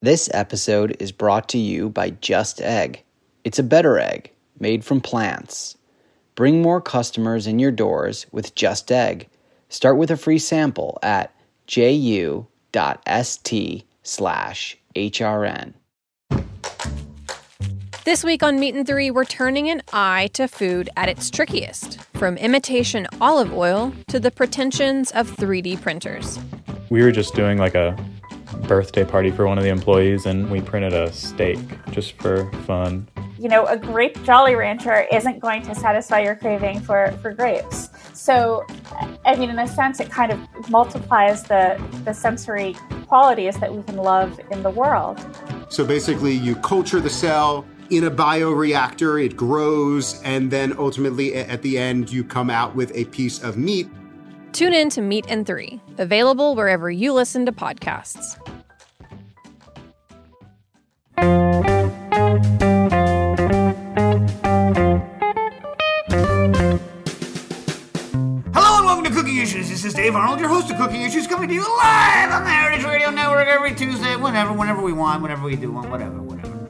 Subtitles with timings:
[0.00, 3.02] This episode is brought to you by Just Egg.
[3.42, 5.76] It's a better egg made from plants.
[6.36, 9.28] Bring more customers in your doors with Just Egg.
[9.68, 11.34] Start with a free sample at
[11.66, 12.46] ju.st
[14.04, 15.74] slash hrn.
[18.04, 22.00] This week on Meat and Three, we're turning an eye to food at its trickiest,
[22.14, 26.38] from imitation olive oil to the pretensions of 3D printers.
[26.88, 27.96] We were just doing like a
[28.66, 31.58] birthday party for one of the employees and we printed a steak
[31.90, 33.08] just for fun.
[33.38, 37.88] You know, a grape Jolly Rancher isn't going to satisfy your craving for, for grapes.
[38.12, 38.66] So,
[39.24, 42.74] I mean, in a sense, it kind of multiplies the, the sensory
[43.06, 45.24] qualities that we can love in the world.
[45.68, 51.62] So basically, you culture the cell in a bioreactor, it grows, and then ultimately at
[51.62, 53.88] the end, you come out with a piece of meat.
[54.52, 58.36] Tune in to Meat and Three, available wherever you listen to podcasts.
[69.78, 72.50] This is Dave Arnold, your host of Cooking Issues, coming to you live on the
[72.50, 76.68] Heritage Radio Network every Tuesday, whenever, whenever we want, whenever we do want, whatever, whatever.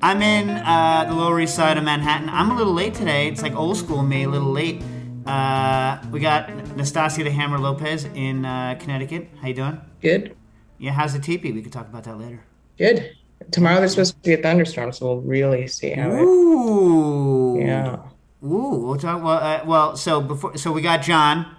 [0.00, 2.28] I'm in uh, the Lower East Side of Manhattan.
[2.30, 3.28] I'm a little late today.
[3.28, 4.82] It's like old school me, a little late.
[5.26, 9.28] Uh, we got Nastasia the Hammer Lopez in uh, Connecticut.
[9.40, 9.80] How you doing?
[10.00, 10.36] Good.
[10.78, 11.52] Yeah, how's the teepee?
[11.52, 12.40] We could talk about that later.
[12.78, 13.16] Good.
[13.50, 16.20] Tomorrow there's supposed to be a thunderstorm, so we'll really see how it.
[16.20, 17.58] Ooh.
[17.58, 17.96] Yeah.
[18.44, 18.84] Ooh.
[18.86, 19.22] We'll talk.
[19.22, 19.96] Well, uh, well.
[19.96, 21.56] So before, so we got John.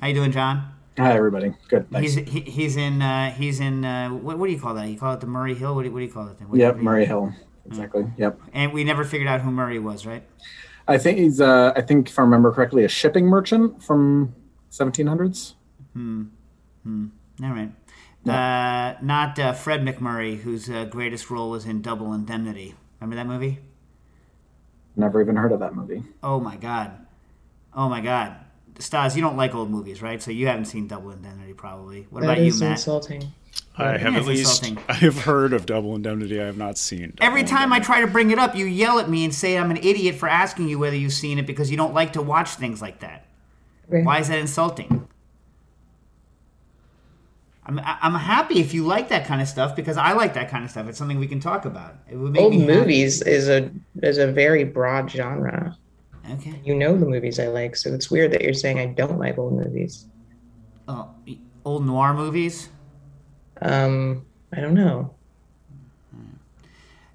[0.00, 0.70] How you doing, John?
[0.96, 1.54] Hi, everybody.
[1.68, 1.90] Good.
[1.90, 2.14] Thanks.
[2.14, 4.88] He's he, he's in uh, he's in uh, what, what do you call that?
[4.88, 5.74] You call it the Murray Hill?
[5.74, 6.38] What do you, what do you call it?
[6.38, 6.48] Then?
[6.48, 7.32] What, yep, what do you- Murray Hill.
[7.66, 8.04] Exactly.
[8.18, 8.38] Yep.
[8.52, 10.22] And we never figured out who Murray was, right?
[10.86, 11.40] I think he's.
[11.40, 14.34] Uh, I think if I remember correctly, a shipping merchant from
[14.70, 15.54] 1700s.
[15.94, 16.24] Hmm.
[16.82, 17.06] Hmm.
[17.42, 17.70] All right.
[18.26, 22.74] Uh, not uh, Fred MacMurray, whose uh, greatest role was in Double Indemnity.
[23.00, 23.58] Remember that movie?
[24.96, 26.02] Never even heard of that movie.
[26.22, 26.92] Oh my God.
[27.74, 28.36] Oh my God.
[28.78, 30.22] Stas, you don't like old movies, right?
[30.22, 32.06] So you haven't seen Double Indemnity, probably.
[32.10, 32.72] What That about you, is Matt?
[32.72, 33.32] insulting.
[33.76, 34.84] I have Yeah, at least insulting.
[34.88, 36.40] I have heard of Double Indemnity.
[36.40, 37.12] I have not seen.
[37.16, 39.58] Double Every time I try to bring it up, you yell at me and say
[39.58, 42.22] I'm an idiot for asking you whether you've seen it because you don't like to
[42.22, 43.26] watch things like that.
[43.88, 44.02] Okay.
[44.02, 45.06] Why is that insulting?
[47.66, 50.64] I'm, I'm happy if you like that kind of stuff because I like that kind
[50.64, 50.86] of stuff.
[50.86, 51.94] It's something we can talk about.
[52.10, 52.66] It would make Old happy.
[52.66, 53.70] movies is a
[54.02, 55.76] is a very broad genre.
[56.32, 56.60] Okay.
[56.64, 59.38] You know the movies I like, so it's weird that you're saying I don't like
[59.38, 60.06] old movies.
[60.88, 61.10] Oh,
[61.64, 62.68] old noir movies.
[63.62, 65.14] Um, I don't know.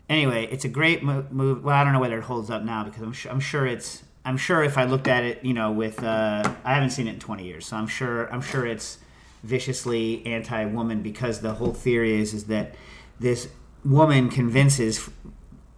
[0.09, 1.61] Anyway, it's a great mo- movie.
[1.61, 4.03] Well, I don't know whether it holds up now because I'm, su- I'm sure it's.
[4.25, 7.13] I'm sure if I looked at it, you know, with uh, I haven't seen it
[7.13, 8.97] in 20 years, so I'm sure I'm sure it's
[9.43, 12.75] viciously anti-woman because the whole theory is is that
[13.19, 13.49] this
[13.85, 15.09] woman convinces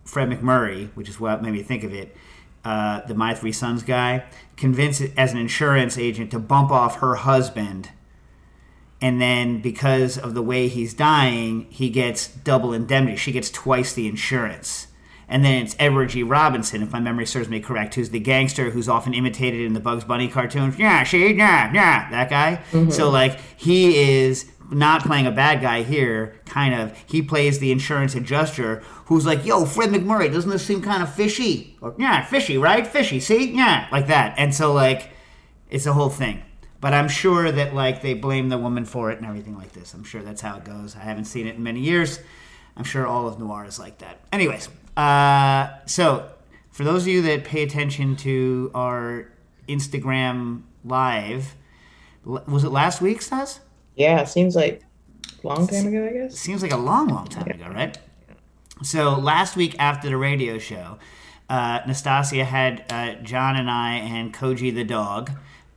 [0.03, 2.15] Fred MacMurray, which is what made me think of it,
[2.65, 4.25] uh, the My Three Sons guy,
[4.57, 7.89] convinces as an insurance agent to bump off her husband
[9.01, 13.17] and then because of the way he's dying, he gets double indemnity.
[13.17, 14.87] She gets twice the insurance.
[15.31, 16.23] And then it's Edward G.
[16.23, 19.79] Robinson, if my memory serves me correct, who's the gangster who's often imitated in the
[19.79, 20.77] Bugs Bunny cartoons.
[20.77, 22.61] Yeah, see, yeah, yeah, that guy.
[22.71, 22.91] Mm-hmm.
[22.91, 26.97] So like he is not playing a bad guy here, kind of.
[27.05, 31.13] He plays the insurance adjuster who's like, yo, Fred MacMurray, doesn't this seem kind of
[31.13, 31.77] fishy?
[31.79, 32.85] Or yeah, fishy, right?
[32.85, 33.55] Fishy, see?
[33.55, 34.35] Yeah, like that.
[34.37, 35.11] And so like
[35.69, 36.43] it's a whole thing.
[36.81, 39.93] But I'm sure that like they blame the woman for it and everything like this.
[39.93, 40.97] I'm sure that's how it goes.
[40.97, 42.19] I haven't seen it in many years.
[42.75, 44.19] I'm sure all of noir is like that.
[44.33, 46.29] Anyways, uh, so
[46.71, 49.31] for those of you that pay attention to our
[49.67, 51.55] Instagram live,
[52.23, 53.59] was it last week, Stas?
[53.95, 54.81] Yeah, it seems like
[55.43, 56.37] a long time ago, I guess.
[56.37, 57.97] seems like a long, long time ago, right?
[58.83, 60.97] So last week after the radio show,
[61.49, 65.31] uh, Nastasia had uh, John and I and Koji the dog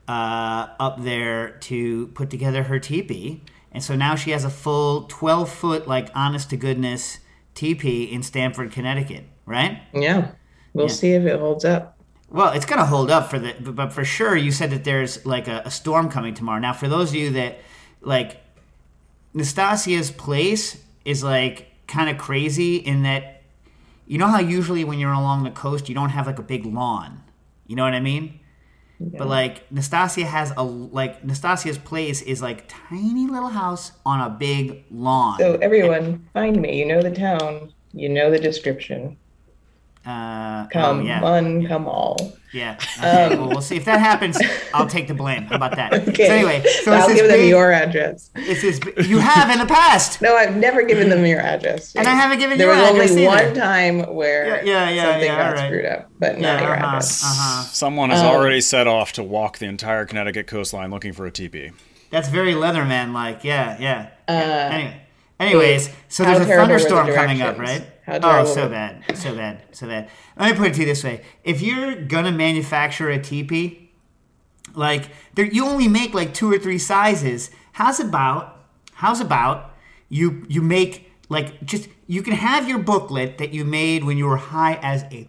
[0.07, 3.43] uh, up there to put together her teepee,
[3.73, 7.19] and so now she has a full twelve foot, like honest to goodness
[7.55, 9.83] teepee in Stamford, Connecticut, right?
[9.93, 10.33] Yeah,
[10.73, 10.93] we'll Yeah.
[10.93, 11.97] see if it holds up.
[12.31, 14.83] Well, it's going to hold up for the, but- but for sure, you said that
[14.85, 16.59] there's like a, a storm coming tomorrow.
[16.61, 17.59] Now, for those of you that
[18.01, 18.41] like,
[19.35, 23.43] Nastasia's place is like kind of crazy in that,
[24.07, 26.67] you know how usually when you're along the coast, you don't have like a big
[26.67, 27.23] lawn.
[27.67, 28.41] You know what I mean?
[29.01, 34.31] But like Nastasia has a like Nastasia's place is like tiny little house on a
[34.31, 35.39] big lawn.
[35.39, 36.79] So everyone, find me.
[36.79, 37.73] You know the town.
[37.93, 39.17] You know the description.
[40.07, 41.23] Uh, Come oh, yeah.
[41.23, 42.17] one, come all.
[42.53, 42.77] Yeah.
[42.99, 43.37] Okay.
[43.37, 44.39] well, we'll see if that happens.
[44.75, 45.43] I'll take the blame.
[45.45, 45.93] How about that?
[46.09, 46.27] Okay.
[46.29, 48.31] So anyway, so I'll it's this give them big, your address.
[48.37, 48.79] It's this.
[48.79, 50.21] bi- You have in the past.
[50.25, 51.97] No, I've never given them your address.
[51.97, 52.93] And I haven't given there your address.
[52.93, 53.47] There was address only either.
[53.47, 55.67] one time where Yeah, yeah, yeah, something yeah, got all right.
[55.69, 57.25] screwed up, but not Yeah, your uh-huh, address.
[57.25, 57.63] uh-huh.
[57.73, 61.31] Someone has Um, already set off to walk the entire Connecticut coastline looking for a
[61.33, 61.73] teepee.
[62.11, 63.43] That's very Leatherman like.
[63.43, 64.11] Yeah, yeah.
[64.29, 65.01] Uh, anyway,
[65.41, 67.87] anyways, so how there's a were the thunderstorm coming up, right?
[68.07, 70.09] Oh, so bad, so bad, so bad.
[70.39, 73.93] Let me put it to you this way: if you're gonna manufacture a teepee,
[74.75, 77.51] like there, you only make like two or three sizes.
[77.73, 78.65] How's about?
[78.95, 79.75] How's about
[80.09, 80.45] you?
[80.49, 84.37] You make like just you can have your booklet that you made when you were
[84.37, 85.29] high as a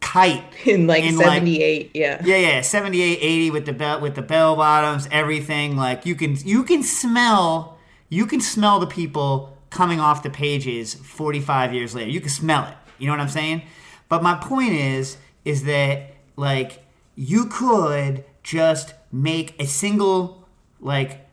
[0.00, 2.20] kite in like in, like- 78, yeah.
[2.24, 5.76] yeah, yeah, 78, 80 with the bell with the bell bottoms, everything.
[5.76, 7.77] Like you can you can smell
[8.08, 12.10] you can smell the people coming off the pages 45 years later.
[12.10, 12.74] You can smell it.
[12.98, 13.62] You know what I'm saying?
[14.08, 16.84] But my point is is that like
[17.14, 20.48] you could just make a single
[20.80, 21.26] like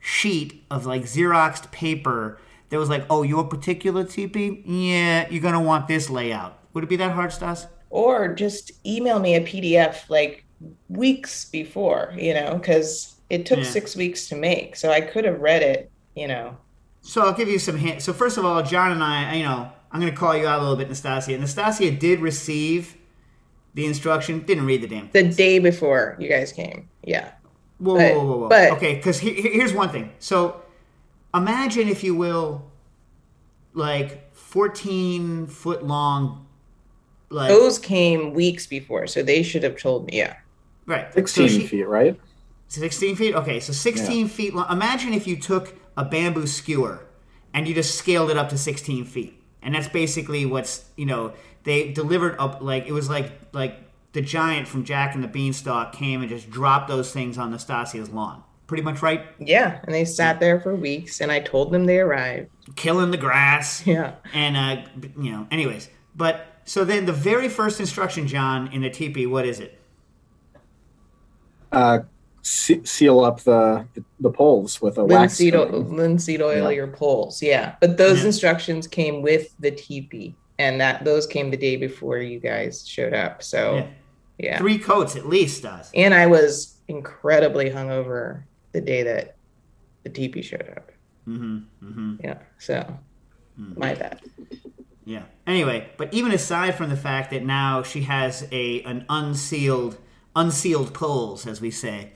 [0.00, 2.38] sheet of like Xeroxed paper
[2.70, 4.62] that was like, "Oh, your particular TP?
[4.64, 7.66] Yeah, you're going to want this layout." Would it be that hard, Stas?
[7.90, 10.44] Or just email me a PDF like
[10.88, 13.64] weeks before, you know, because it took Yeah.
[13.64, 14.76] six weeks to make.
[14.76, 16.56] So I could have read it, you know.
[17.00, 18.04] So I'll give you some hints.
[18.04, 20.58] So first of all, John and I, you know, I'm going to call you out
[20.58, 21.38] a little bit, Nastasia.
[21.38, 22.96] Nastasia did receive
[23.74, 25.08] the instruction, didn't read the damn.
[25.12, 26.88] The day before you guys came.
[27.04, 27.30] Yeah.
[27.78, 28.48] Whoa, But- whoa, whoa, whoa.
[28.48, 30.10] but- okay, because here's one thing.
[30.18, 30.60] So
[31.32, 32.64] imagine, if you will,
[33.74, 36.46] like 14 foot long,
[37.30, 40.18] like Those came weeks before, so they should have told me.
[40.18, 40.36] Yeah.
[40.86, 42.18] right, 16 so she- feet, right?
[42.68, 43.34] 16 feet?
[43.34, 44.66] Okay, so 16 feet long.
[44.70, 47.04] Imagine if you took a bamboo skewer
[47.52, 49.42] and you just scaled it up to 16 feet.
[49.60, 51.32] And that's basically what's, you know,
[51.64, 53.80] they delivered up, like, it was like, like
[54.12, 58.10] the giant from Jack and the Beanstalk came and just dropped those things on Nastasia's
[58.10, 58.44] lawn.
[58.68, 59.26] Pretty much right?
[59.40, 59.80] Yeah.
[59.82, 62.48] And they sat there for weeks, and I told them they arrived.
[62.76, 63.84] Killing the grass.
[63.86, 64.14] Yeah.
[64.32, 64.88] And, uh,
[65.20, 65.90] you know, anyways.
[66.14, 69.80] But, so then the very first instruction, John, in the teepee, what is it?
[71.72, 72.00] Uh,
[72.48, 73.86] se- seal up the
[74.20, 75.38] the poles with a wax.
[75.40, 75.96] Linseed, o- coating.
[75.96, 76.76] linseed oil Yeah.
[76.76, 77.42] your poles.
[77.42, 77.74] Yeah.
[77.80, 78.26] But those Yeah.
[78.26, 83.14] instructions came with the teepee, and that those came the day before you guys showed
[83.14, 83.42] up.
[83.42, 83.86] So, Yeah.
[84.38, 84.58] yeah.
[84.58, 85.90] Three coats at least, does.
[85.94, 88.42] And I was incredibly hungover
[88.72, 89.36] the day that
[90.04, 90.90] the teepee showed up.
[91.28, 91.58] Mm-hmm.
[91.84, 92.14] Mm-hmm.
[92.24, 92.38] Yeah.
[92.58, 92.98] So,
[93.56, 94.20] my bad.
[95.04, 95.22] Yeah.
[95.46, 99.96] Anyway, but even aside from the fact that now she has a an unsealed
[100.36, 102.12] unsealed poles, as we say,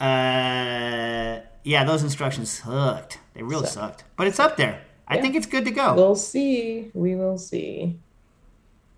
[0.00, 3.18] uh, yeah, those instructions sucked.
[3.34, 4.04] They really sucked.
[4.16, 4.82] But it's up there.
[5.08, 5.94] I think it's good to go.
[5.94, 6.90] We'll see.
[6.94, 7.98] We will see.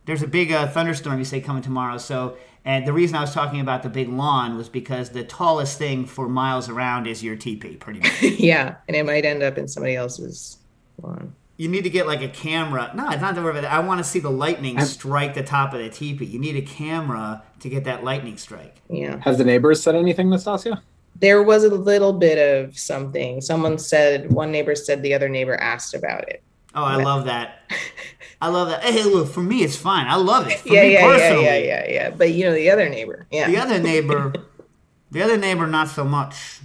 [0.06, 1.98] There's a big uh, thunderstorm you say coming tomorrow.
[1.98, 5.76] So, and the reason I was talking about the big lawn was because the tallest
[5.76, 8.22] thing for miles around is your teepee, pretty much.
[8.22, 10.58] yeah, and it might end up in somebody else's
[11.02, 11.34] lawn.
[11.58, 12.90] You need to get like a camera.
[12.94, 13.72] No, it's not to worry about that.
[13.72, 16.24] I want to see the lightning strike the top of the teepee.
[16.24, 18.76] You need a camera to get that lightning strike.
[18.88, 19.18] Yeah.
[19.18, 20.80] Has the neighbors said anything, Nastasia?
[21.16, 23.40] There was a little bit of something.
[23.40, 26.44] Someone said, one neighbor said the other neighbor asked about it.
[26.76, 27.72] Oh, I love that.
[28.40, 28.84] I love that.
[28.84, 30.06] Hey, look, for me, it's fine.
[30.06, 30.60] I love it.
[30.60, 31.44] For yeah, me yeah, yeah, personally.
[31.44, 32.10] yeah, yeah, yeah.
[32.10, 33.26] But you know, the other neighbor.
[33.32, 33.50] Yeah.
[33.50, 34.32] The other neighbor,
[35.10, 36.60] the other neighbor, not so much.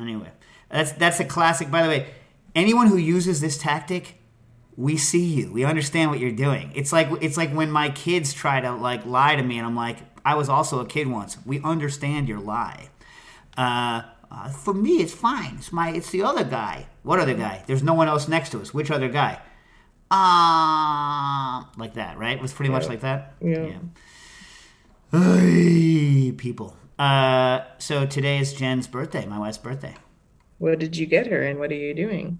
[0.00, 0.30] Anyway,
[0.68, 1.70] that's that's a classic.
[1.70, 2.10] By the way,
[2.56, 4.18] anyone who uses this tactic,
[4.76, 5.52] we see you.
[5.52, 6.72] We understand what you're doing.
[6.74, 9.76] It's like it's like when my kids try to like lie to me, and I'm
[9.76, 11.36] like, I was also a kid once.
[11.44, 12.88] We understand your lie.
[13.56, 15.56] Uh, uh, for me, it's fine.
[15.58, 15.90] It's my.
[15.90, 16.86] It's the other guy.
[17.02, 17.64] What other guy?
[17.66, 18.72] There's no one else next to us.
[18.72, 19.40] Which other guy?
[20.10, 22.36] Um, like that, right?
[22.36, 23.34] It was pretty much like that.
[23.40, 23.78] Yeah.
[25.10, 26.76] Hey, people.
[26.98, 29.94] Uh, so today is Jen's birthday, my wife's birthday.
[30.58, 32.38] What did you get her and what are you doing?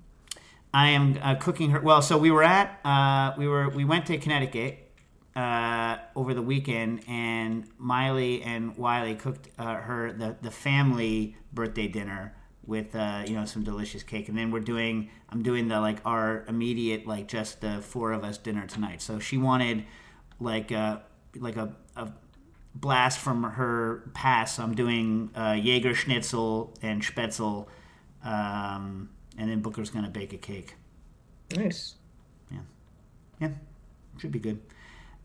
[0.75, 1.81] I am uh, cooking her.
[1.81, 4.91] Well, so we were at uh, we were we went to Connecticut
[5.37, 11.89] uh, over the weekend, and Miley and Wiley cooked uh, her the the family birthday
[11.89, 12.35] dinner
[12.67, 15.99] with uh, you know some delicious cake, and then we're doing I'm doing the like
[16.05, 19.03] our immediate like just the four of us dinner tonight.
[19.03, 19.85] So she wanted
[20.41, 21.03] like a
[21.37, 22.13] like a, a
[22.75, 24.57] blast from her past.
[24.57, 27.67] So I'm doing uh, Jaeger Schnitzel and Spätzle.
[28.25, 30.75] Um, and then Booker's gonna bake a cake.
[31.57, 31.95] Nice.
[32.51, 32.59] Yeah,
[33.41, 33.49] Yeah.
[34.19, 34.61] should be good.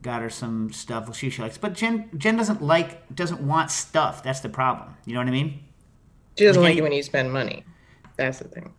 [0.01, 4.23] Got her some stuff she she likes, but Jen Jen doesn't like doesn't want stuff.
[4.23, 4.95] That's the problem.
[5.05, 5.63] You know what I mean?
[6.37, 7.63] She doesn't like it when you spend money.
[8.15, 8.73] That's the thing.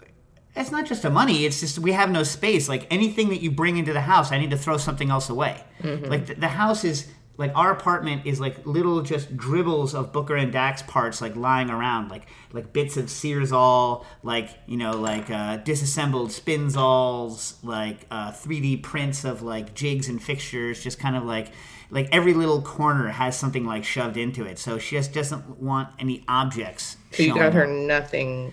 [0.55, 1.45] It's not just the money.
[1.45, 2.69] It's just we have no space.
[2.69, 5.63] Like anything that you bring into the house, I need to throw something else away.
[5.83, 6.05] Mm-hmm.
[6.07, 7.09] Like the, the house is
[7.39, 11.71] like our apartment is like little just dribbles of Booker and Dax parts like lying
[11.71, 18.33] around, like like bits of Searzall, like you know, like uh, disassembled spinzalls, like uh,
[18.33, 21.53] 3D prints of like jigs and fixtures, just kind of like
[21.91, 24.59] like every little corner has something like shoved into it.
[24.59, 26.97] So she just doesn't want any objects.
[27.13, 28.53] So you got her nothing.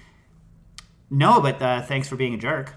[1.09, 2.75] No, but uh, thanks for being a jerk.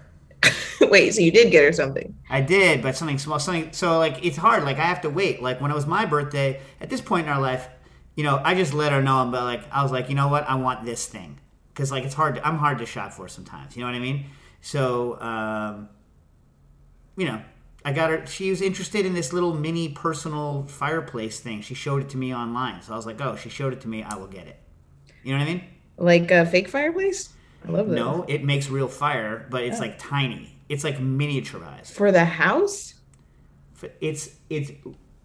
[0.89, 2.15] Wait, so you did get her something?
[2.29, 3.73] I did, but something small, something.
[3.73, 4.63] So like it's hard.
[4.63, 5.41] Like I have to wait.
[5.41, 7.67] Like when it was my birthday, at this point in our life,
[8.15, 9.27] you know, I just let her know.
[9.31, 11.39] But like I was like, you know what, I want this thing
[11.73, 12.35] because like it's hard.
[12.35, 13.75] To, I'm hard to shop for sometimes.
[13.75, 14.25] You know what I mean?
[14.61, 15.89] So um,
[17.17, 17.41] you know,
[17.83, 18.25] I got her.
[18.25, 21.61] She was interested in this little mini personal fireplace thing.
[21.61, 22.81] She showed it to me online.
[22.83, 24.03] So I was like, oh, she showed it to me.
[24.03, 24.59] I will get it.
[25.23, 25.63] You know what I mean?
[25.97, 27.29] Like a fake fireplace?
[27.67, 27.95] I love that.
[27.95, 30.55] No, it makes real fire, but it's like tiny.
[30.69, 31.91] It's like miniaturized.
[31.91, 32.93] For the house?
[33.99, 34.71] It's it's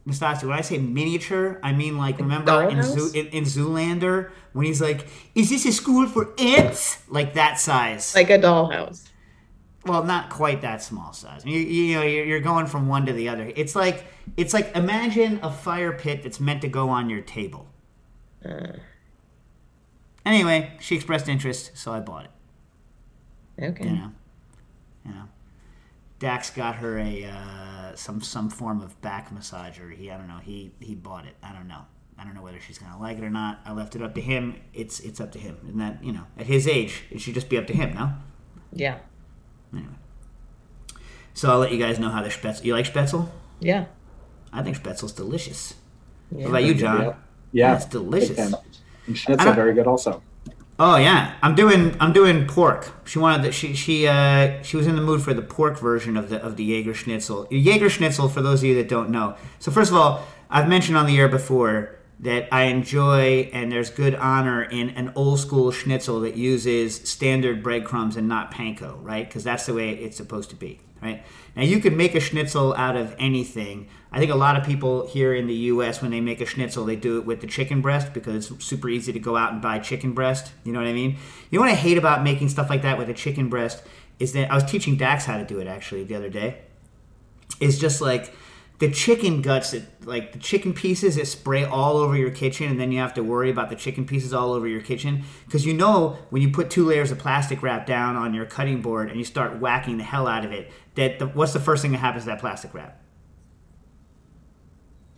[0.06, 2.82] Nastasi, when I say miniature, I mean like remember in.
[2.82, 7.58] Zoo, in, in Zoolander when he's like, "Is this a school for ants?" Like that
[7.58, 8.14] size.
[8.14, 9.08] Like a dollhouse.
[9.86, 11.44] well, not quite that small size.
[11.44, 13.50] You, you know, you're, you're going from one to the other.
[13.56, 14.04] It's like
[14.36, 17.66] it's like imagine a fire pit that's meant to go on your table.
[18.44, 18.74] Uh.
[20.26, 23.64] Anyway, she expressed interest, so I bought it.
[23.64, 23.84] Okay.
[23.84, 24.12] You know,
[25.06, 25.28] you know.
[26.24, 29.94] Dax got her a uh, some some form of back massager.
[29.94, 30.38] He I don't know.
[30.42, 31.36] He he bought it.
[31.42, 31.82] I don't know.
[32.18, 33.60] I don't know whether she's gonna like it or not.
[33.66, 34.58] I left it up to him.
[34.72, 35.58] It's it's up to him.
[35.68, 37.92] And that you know, at his age, it should just be up to him.
[37.94, 38.14] No.
[38.72, 39.00] Yeah.
[39.70, 39.92] Anyway.
[41.34, 42.64] So I'll let you guys know how the spätzle.
[42.64, 43.28] You like spätzle?
[43.60, 43.84] Yeah.
[44.50, 45.74] I think spätzle's delicious.
[46.34, 46.44] Yeah.
[46.44, 47.16] What about you, John?
[47.52, 47.76] Yeah.
[47.76, 48.38] It's delicious.
[48.38, 50.22] And I schnitzel, very good also.
[50.76, 52.92] Oh yeah, I'm doing I'm doing pork.
[53.04, 56.16] She wanted that she she uh she was in the mood for the pork version
[56.16, 57.46] of the of the Jaeger Schnitzel.
[57.50, 59.36] Jaeger Schnitzel, for those of you that don't know.
[59.60, 63.90] So first of all, I've mentioned on the air before that I enjoy and there's
[63.90, 69.28] good honor in an old school schnitzel that uses standard breadcrumbs and not panko, right?
[69.28, 71.22] Because that's the way it's supposed to be, right?
[71.54, 73.88] Now you can make a schnitzel out of anything.
[74.10, 76.00] I think a lot of people here in the U.S.
[76.00, 78.88] when they make a schnitzel, they do it with the chicken breast because it's super
[78.88, 80.52] easy to go out and buy chicken breast.
[80.64, 81.16] You know what I mean?
[81.50, 83.82] You know what I hate about making stuff like that with a chicken breast
[84.18, 86.62] is that I was teaching Dax how to do it actually the other day.
[87.60, 88.34] It's just like
[88.84, 92.78] the chicken guts that like the chicken pieces that spray all over your kitchen and
[92.78, 95.24] then you have to worry about the chicken pieces all over your kitchen.
[95.46, 98.82] Because you know when you put two layers of plastic wrap down on your cutting
[98.82, 101.80] board and you start whacking the hell out of it that the, what's the first
[101.80, 103.00] thing that happens to that plastic wrap?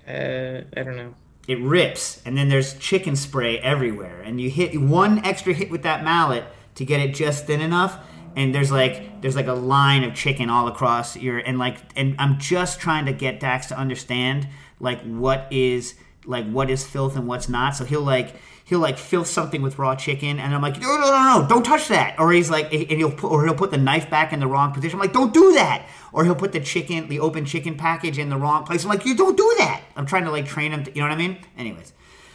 [0.07, 1.15] Uh, I don't know.
[1.49, 4.21] it rips and then there's chicken spray everywhere.
[4.23, 6.45] And you hit one extra hit with that mallet
[6.77, 7.99] to get it just thin enough
[8.37, 12.15] and there's like there's like a line of chicken all across your and like and
[12.19, 14.47] I'm just trying to get Dax to understand
[14.79, 15.95] like what is
[16.27, 17.75] like what is filth and what's not.
[17.75, 21.11] So he'll like he'll like filth something with raw chicken and I'm like no no
[21.11, 22.21] no no don't touch that.
[22.21, 24.73] Or he's like and he'll put, or he'll put the knife back in the wrong
[24.73, 24.97] position.
[24.97, 25.89] I'm like don't do that.
[26.13, 28.85] Or he'll put the chicken the open chicken package in the wrong place.
[28.85, 29.83] I'm like you don't do that.
[29.97, 31.39] I'm trying to like train him to, you know what I mean?
[31.57, 31.95] Anyways.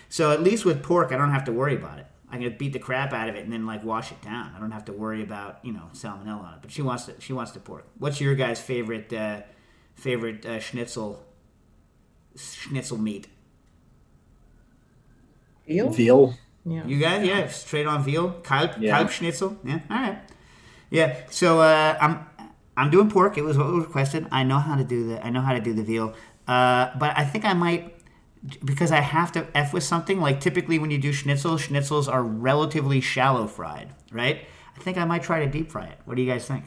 [0.10, 2.74] So at least with pork I don't have to worry about it I can beat
[2.74, 4.94] the crap out of it and then like wash it down I don't have to
[4.94, 7.86] worry about you know salmonella on it but she wants to she wants the pork
[8.00, 9.42] what's your guys favorite uh,
[9.96, 11.24] favorite uh, schnitzel
[12.36, 13.28] schnitzel meat
[15.68, 15.90] Veal?
[15.90, 16.34] Veal.
[16.66, 16.86] Yeah.
[16.86, 18.98] you guys, yeah, straight on veal, kalb, Yeah.
[18.98, 19.58] kalb schnitzel.
[19.64, 20.20] Yeah, all right.
[20.90, 22.26] Yeah, so uh, I'm
[22.78, 23.38] I'm doing pork.
[23.38, 24.28] It was what was requested.
[24.32, 26.14] I know how to do the I know how to do the veal,
[26.48, 27.91] uh, but I think I might
[28.64, 30.20] because I have to f with something.
[30.20, 34.46] Like typically when you do schnitzel, schnitzels are relatively shallow fried, right?
[34.76, 36.00] I think I might try to deep fry it.
[36.06, 36.66] What do you guys think?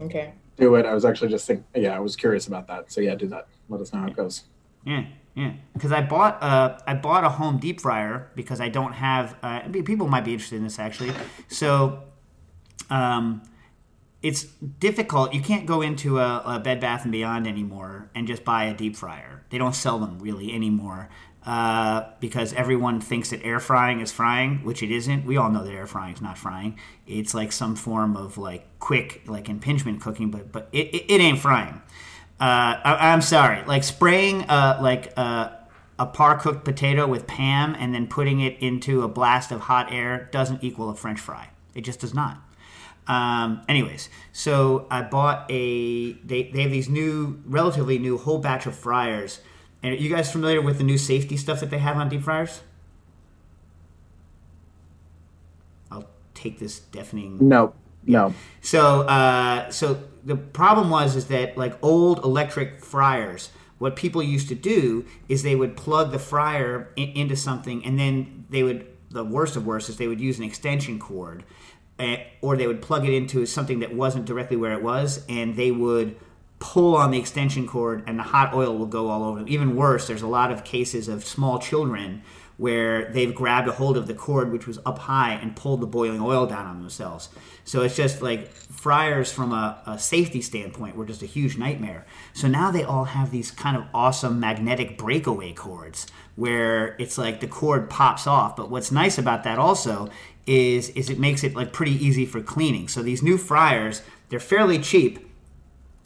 [0.00, 0.34] Okay.
[0.56, 0.86] Do it.
[0.86, 1.64] I was actually just thinking.
[1.74, 2.92] Yeah, I was curious about that.
[2.92, 3.46] So yeah, do that.
[3.68, 4.42] Let us know how it goes.
[4.84, 5.04] Yeah,
[5.34, 5.52] yeah.
[5.72, 9.36] Because I bought uh, I bought a home deep fryer because I don't have.
[9.42, 11.12] Uh, people might be interested in this actually.
[11.48, 12.02] So,
[12.90, 13.42] um,
[14.22, 15.34] it's difficult.
[15.34, 18.74] You can't go into a, a Bed Bath and Beyond anymore and just buy a
[18.74, 19.42] deep fryer.
[19.50, 21.08] They don't sell them really anymore.
[21.44, 25.26] Uh, because everyone thinks that air frying is frying, which it isn't.
[25.26, 26.78] We all know that air frying is not frying.
[27.04, 31.20] It's like some form of like quick, like impingement cooking, but but it, it, it
[31.20, 31.82] ain't frying.
[32.38, 37.92] Uh, I, I'm sorry, like spraying uh, like a par cooked potato with Pam and
[37.92, 41.50] then putting it into a blast of hot air doesn't equal a French fry.
[41.74, 42.38] It just does not.
[43.08, 46.12] Um, anyways, so I bought a.
[46.12, 49.40] They, they have these new, relatively new whole batch of fryers.
[49.82, 52.22] And are you guys familiar with the new safety stuff that they have on deep
[52.22, 52.60] fryers?
[55.90, 57.38] I'll take this deafening.
[57.40, 57.74] No.
[58.06, 58.34] No.
[58.60, 64.48] So, uh, so the problem was is that like old electric fryers, what people used
[64.48, 68.86] to do is they would plug the fryer in, into something, and then they would.
[69.10, 71.44] The worst of worst is they would use an extension cord,
[72.40, 75.70] or they would plug it into something that wasn't directly where it was, and they
[75.70, 76.16] would
[76.58, 79.48] pull on the extension cord, and the hot oil will go all over them.
[79.48, 82.22] Even worse, there's a lot of cases of small children
[82.56, 85.86] where they've grabbed a hold of the cord which was up high and pulled the
[85.86, 87.28] boiling oil down on themselves.
[87.64, 92.06] So it's just like fryers from a, a, safety standpoint were just a huge nightmare.
[92.34, 96.06] So now they all have these kind of awesome magnetic breakaway cords
[96.36, 98.54] where it's like the cord pops off.
[98.54, 100.08] But what's nice about that also
[100.46, 102.88] is is it makes it like pretty easy for cleaning.
[102.88, 105.28] So these new fryers, they're fairly cheap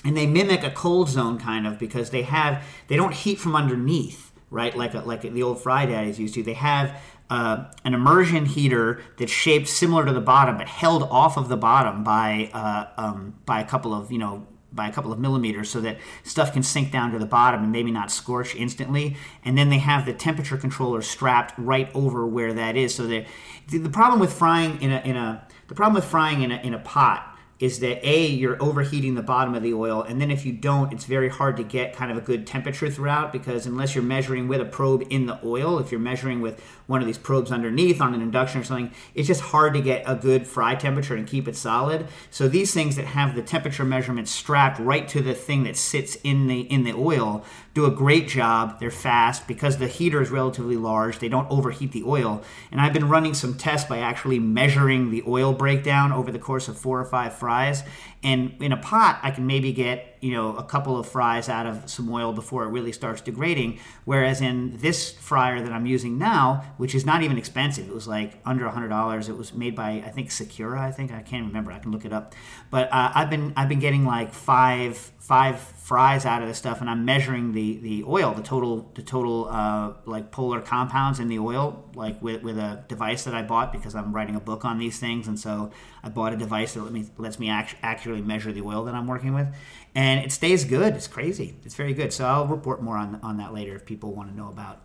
[0.05, 3.57] and they mimic a cold zone kind of because they have they don't heat from
[3.57, 4.77] underneath right?
[4.77, 6.43] Like a, like the old fry daddies used to.
[6.43, 11.37] They have uh, an immersion heater that's shaped similar to the bottom, but held off
[11.37, 15.13] of the bottom by uh, um, by a couple of you know by a couple
[15.13, 18.55] of millimeters so that stuff can sink down to the bottom and maybe not scorch
[18.55, 19.17] instantly.
[19.45, 22.95] And then they have the temperature controller strapped right over where that is.
[22.95, 23.27] So that
[23.69, 26.75] the problem with frying in a in a the problem with frying in a in
[26.75, 30.45] a pot is that a you're overheating the bottom of the oil and then if
[30.45, 33.95] you don't it's very hard to get kind of a good temperature throughout because unless
[33.95, 37.19] you're measuring with a probe in the oil if you're measuring with one of these
[37.19, 40.75] probes underneath on an induction or something it's just hard to get a good fry
[40.75, 45.09] temperature and keep it solid so these things that have the temperature measurement strapped right
[45.09, 47.45] to the thing that sits in the in the oil
[47.77, 48.81] do a great job.
[48.81, 51.19] They're fast because the heater is relatively large.
[51.19, 52.43] They don't overheat the oil.
[52.73, 56.69] And I've been running some tests by actually measuring the oil breakdown over the course
[56.69, 57.85] of four or five fries.
[58.25, 61.67] And in a pot, I can maybe get you know a couple of fries out
[61.67, 63.79] of some oil before it really starts degrading.
[64.05, 68.09] Whereas in this fryer that I'm using now, which is not even expensive, it was
[68.09, 69.29] like under a hundred dollars.
[69.29, 70.79] It was made by I think Secura.
[70.79, 71.71] I think I can't remember.
[71.71, 72.35] I can look it up.
[72.71, 76.81] But uh, I've been I've been getting like five five fries out of this stuff,
[76.81, 81.29] and I'm measuring the the oil, the total the total uh, like polar compounds in
[81.29, 84.65] the oil, like with, with a device that I bought because I'm writing a book
[84.65, 85.71] on these things, and so
[86.03, 88.95] I bought a device that let me lets me act- accurately measure the oil that
[88.95, 89.49] I'm working with,
[89.97, 90.95] and it stays good.
[90.95, 91.57] It's crazy.
[91.65, 92.13] It's very good.
[92.13, 94.83] So I'll report more on on that later if people want to know about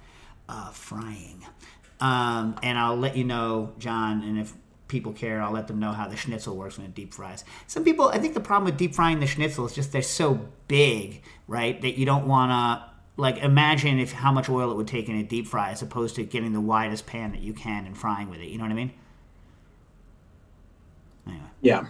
[0.50, 1.46] uh, frying.
[2.00, 4.54] Um, and I'll let you know, John, and if
[4.88, 7.44] people care, I'll let them know how the schnitzel works when it deep fries.
[7.68, 10.48] Some people, I think the problem with deep frying the schnitzel is just they're so
[10.68, 12.90] big, right, that you don't want to
[13.22, 16.16] like imagine if how much oil it would take in a deep fry as opposed
[16.16, 18.48] to getting the widest pan that you can and frying with it.
[18.48, 18.94] You know what I mean?
[21.28, 21.44] Anyway.
[21.62, 21.86] Yeah.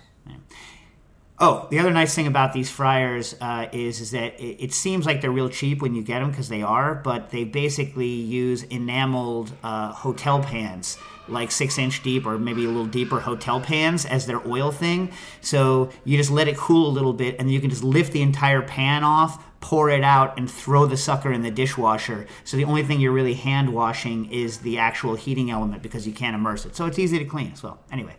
[1.44, 5.08] Oh, the other nice thing about these fryers uh, is is that it, it, seems
[5.08, 8.62] like they're real cheap when you get them because they are, but they basically use
[8.62, 14.06] enameled uh, hotel pans, like six inch deep or maybe a little deeper hotel pans
[14.06, 15.12] as their oil thing.
[15.42, 18.22] So you just let it cool a little bit, and you can just lift the
[18.22, 22.28] entire pan off, pour it out, and throw the sucker in the dishwasher.
[22.44, 26.14] So the only thing you're really hand washing is the actual heating element because you
[26.14, 26.76] can't immerse it.
[26.76, 27.80] So it's easy to clean as well.
[27.92, 28.16] Anyway,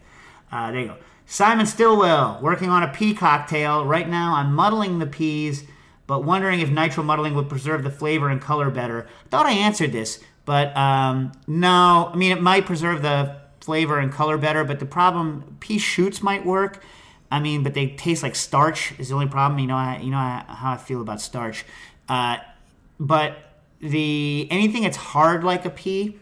[0.50, 0.96] uh, there you go.
[1.26, 3.84] Simon Stillwell, working on a pea cocktail.
[3.84, 5.64] Right now, I'm muddling the peas,
[6.06, 9.06] but wondering if nitro muddling would preserve the flavor and color better.
[9.30, 12.10] Thought I answered this, but um, no.
[12.12, 16.22] I mean, it might preserve the flavor and color better, but the problem, pea shoots
[16.22, 16.82] might work.
[17.30, 18.92] I mean, but they taste like starch.
[18.98, 19.58] Is the only problem.
[19.58, 21.64] You know, I, you know how I feel about starch.
[22.08, 22.38] Uh,
[23.00, 23.38] but
[23.80, 26.18] the anything that's hard like a pea,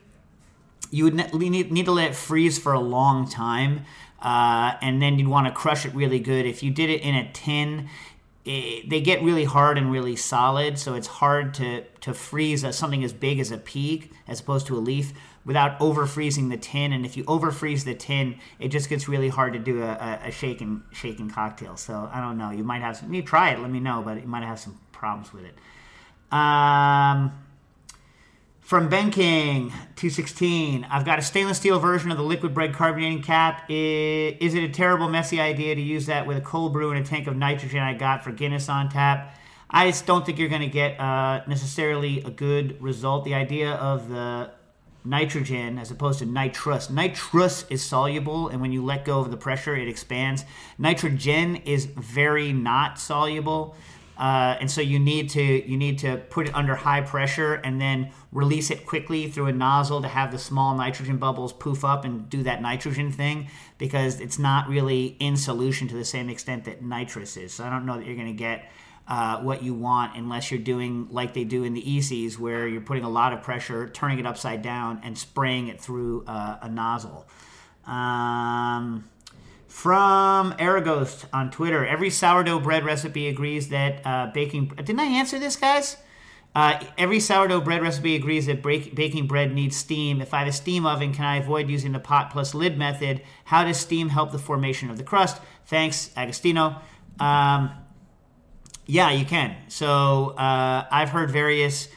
[0.91, 3.85] you would need, need to let it freeze for a long time
[4.23, 6.47] uh, and then you'd want to crush it really good.
[6.47, 7.89] If you did it in a tin,
[8.45, 12.73] it, they get really hard and really solid, so it's hard to to freeze a,
[12.73, 15.13] something as big as a pea as opposed to a leaf
[15.45, 16.93] without over freezing the tin.
[16.93, 19.91] And if you over freeze the tin, it just gets really hard to do a,
[19.91, 21.77] a, a shaken shaken cocktail.
[21.77, 22.51] So I don't know.
[22.51, 23.13] You might have some.
[23.13, 23.59] You try it.
[23.61, 25.55] Let me know, but you might have some problems with it.
[26.33, 27.33] Um,
[28.71, 30.87] from Ben King, 216.
[30.89, 33.65] I've got a stainless steel version of the liquid bread carbonating cap.
[33.69, 37.09] Is it a terrible, messy idea to use that with a cold brew and a
[37.09, 39.35] tank of nitrogen I got for Guinness on tap?
[39.69, 43.25] I just don't think you're going to get uh, necessarily a good result.
[43.25, 44.53] The idea of the
[45.05, 46.91] nitrogen as opposed to nitrous.
[46.91, 50.45] Nitrous is soluble, and when you let go of the pressure, it expands.
[50.79, 53.75] Nitrogen is very not soluble.
[54.21, 57.81] Uh, and so you need to you need to put it under high pressure and
[57.81, 62.05] then release it quickly through a nozzle to have the small nitrogen bubbles poof up
[62.05, 66.67] and do that nitrogen thing because it's not really in solution to the same extent
[66.67, 67.55] that nitrous is.
[67.55, 68.71] So I don't know that you're going to get
[69.09, 72.83] uh, what you want unless you're doing like they do in the ECs where you're
[72.83, 76.69] putting a lot of pressure, turning it upside down, and spraying it through uh, a
[76.69, 77.27] nozzle.
[77.87, 79.09] Um,
[79.71, 84.67] From Araghost on Twitter, every sourdough bread recipe agrees that uh, baking.
[84.67, 85.97] Didn't I answer this, guys?
[86.57, 90.21] Uh, every sourdough bread recipe agrees that break, baking bread needs steam.
[90.21, 93.23] If I have a steam oven, can I avoid using the pot plus lid method?
[93.45, 95.41] How does steam help the formation of the crust?
[95.67, 96.83] Thanks, Agostino.
[97.21, 97.71] Um,
[98.87, 99.57] yeah, you can.
[99.69, 101.89] So uh, I've heard various.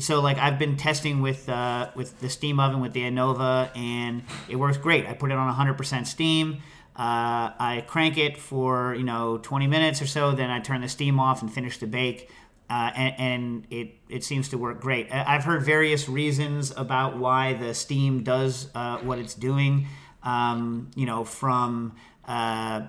[0.00, 4.24] So like I've been testing with uh, with the steam oven with the Anova, and
[4.48, 5.06] it works great.
[5.06, 6.62] I put it on 100% steam.
[6.94, 10.88] Uh, I crank it for you know 20 minutes or so, then I turn the
[10.88, 12.30] steam off and finish the bake.
[12.70, 15.12] Uh, and, and, it, it seems to work great.
[15.12, 19.88] I've heard various reasons about why the steam does uh, what it's doing.
[20.22, 22.82] Um, you know, from uh,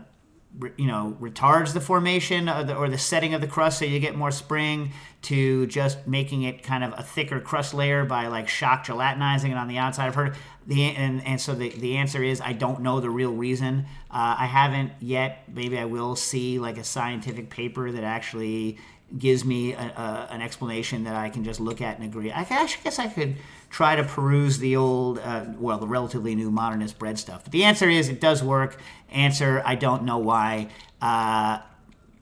[0.77, 4.15] you know retards the formation the, or the setting of the crust so you get
[4.15, 4.91] more spring
[5.23, 9.57] to just making it kind of a thicker crust layer by like shock gelatinizing it
[9.57, 10.07] on the outside.
[10.07, 10.35] I've heard
[10.67, 13.85] the and, and so the, the answer is i don't know the real reason.
[14.11, 18.77] Uh, i haven't yet maybe i will see like a scientific paper that actually
[19.17, 22.43] gives me a, a, an explanation that i can just look at and agree i
[22.43, 23.35] guess i could
[23.73, 27.43] try to peruse the old, uh, well, the relatively new modernist bread stuff.
[27.43, 28.79] But the answer is it does work.
[29.11, 30.69] Answer, I don't know why.
[31.01, 31.59] Uh,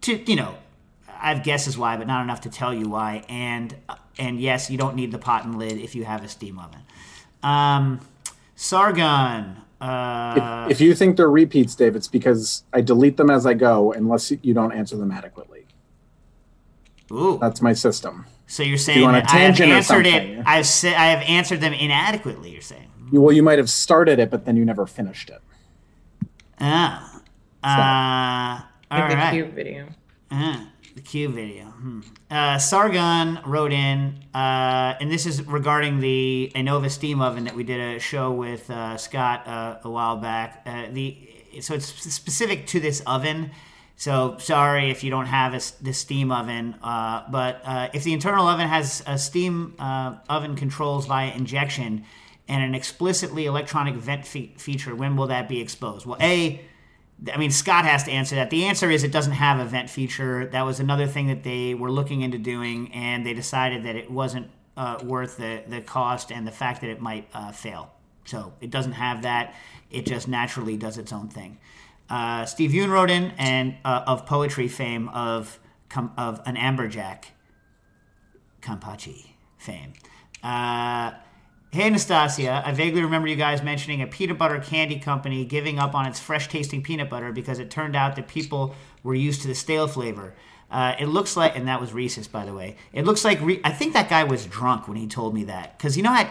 [0.02, 0.56] to you know,
[1.08, 3.26] I have guesses why, but not enough to tell you why.
[3.28, 3.76] And
[4.18, 6.80] and yes, you don't need the pot and lid if you have a steam oven.
[7.44, 8.00] Um,
[8.56, 9.58] Sargon.
[9.82, 13.56] Uh, if, if you think they're repeats, Dave, it's because I delete them as I
[13.56, 15.61] go unless you don't answer them adequately.
[17.12, 17.38] Ooh.
[17.40, 18.26] That's my system.
[18.48, 20.44] So you're saying you that I have answered it.
[20.46, 22.52] I've sa- I have answered them inadequately.
[22.52, 22.90] You're saying.
[23.12, 25.42] Well, you might have started it, but then you never finished it.
[26.60, 27.22] Ah.
[27.64, 29.32] Uh, all like right.
[29.32, 29.88] the cube video.
[30.30, 31.66] Uh, the cube video.
[31.66, 32.02] Hmm.
[32.30, 37.64] Uh, Sargon wrote in, uh, and this is regarding the Anova steam oven that we
[37.64, 40.62] did a show with uh, Scott uh, a while back.
[40.66, 41.18] Uh, the
[41.60, 43.52] so it's specific to this oven
[44.02, 48.14] so sorry if you don't have a, the steam oven, uh, but uh, if the
[48.14, 52.04] internal oven has a steam uh, oven controls via injection
[52.48, 56.08] and an explicitly electronic vent fe- feature, when will that be exposed?
[56.08, 56.60] Well, a
[57.32, 58.50] I mean, Scott has to answer that.
[58.50, 60.48] The answer is it doesn't have a vent feature.
[60.48, 64.10] That was another thing that they were looking into doing, and they decided that it
[64.10, 67.92] wasn't uh, worth the, the cost and the fact that it might uh, fail.
[68.26, 69.54] So it doesn't have that.
[69.92, 71.60] It just naturally does its own thing.
[72.12, 75.58] Uh, Steve Yoon wrote in, and uh, of poetry fame of
[76.18, 77.26] of an amberjack,
[78.62, 79.94] Kampachi fame.
[80.44, 81.12] Uh,
[81.72, 85.96] hey Anastasia, I vaguely remember you guys mentioning a peanut butter candy company giving up
[85.96, 89.48] on its fresh tasting peanut butter because it turned out that people were used to
[89.48, 90.34] the stale flavor.
[90.70, 92.76] Uh, it looks like, and that was Reese's, by the way.
[92.92, 95.78] It looks like Re- I think that guy was drunk when he told me that
[95.78, 96.30] because you know, I,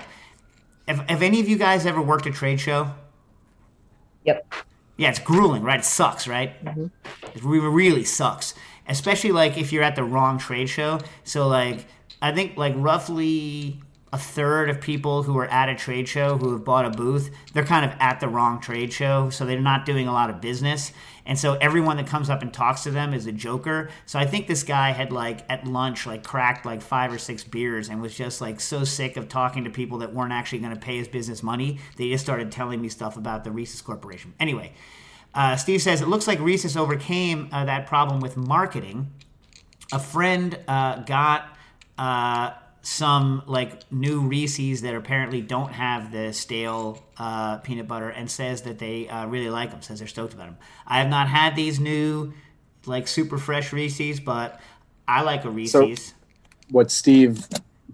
[0.86, 2.92] have, have any of you guys ever worked a trade show?
[4.24, 4.46] Yep.
[5.00, 5.80] Yeah, it's grueling, right?
[5.80, 6.62] It sucks, right?
[6.62, 6.86] Mm-hmm.
[7.34, 8.52] It really sucks,
[8.86, 11.00] especially like if you're at the wrong trade show.
[11.24, 11.86] So like,
[12.20, 13.80] I think like roughly
[14.12, 17.30] a third of people who are at a trade show who have bought a booth,
[17.52, 20.40] they're kind of at the wrong trade show, so they're not doing a lot of
[20.40, 20.92] business.
[21.26, 23.90] And so everyone that comes up and talks to them is a joker.
[24.06, 27.44] So I think this guy had like at lunch like cracked like five or six
[27.44, 30.74] beers and was just like so sick of talking to people that weren't actually going
[30.74, 31.78] to pay his business money.
[31.96, 34.34] They just started telling me stuff about the Reese's Corporation.
[34.40, 34.72] Anyway,
[35.32, 39.12] uh, Steve says it looks like Reese's overcame uh, that problem with marketing.
[39.92, 41.56] A friend uh, got
[41.96, 48.30] uh, some like new Reese's that apparently don't have the stale uh, peanut butter and
[48.30, 49.82] says that they uh, really like them.
[49.82, 50.58] Says they're stoked about them.
[50.86, 52.32] I have not had these new
[52.86, 54.60] like super fresh Reese's, but
[55.06, 56.06] I like a Reese's.
[56.06, 56.14] So
[56.70, 57.46] what Steve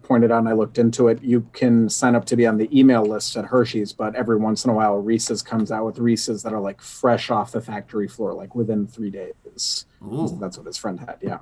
[0.03, 2.69] pointed out and I looked into it, you can sign up to be on the
[2.79, 6.45] email list at Hershey's, but every once in a while Reese's comes out with Reese's
[6.45, 9.87] that are like fresh off the factory floor, like within three days.
[10.05, 10.37] Ooh.
[10.41, 11.39] That's what his friend had, yeah.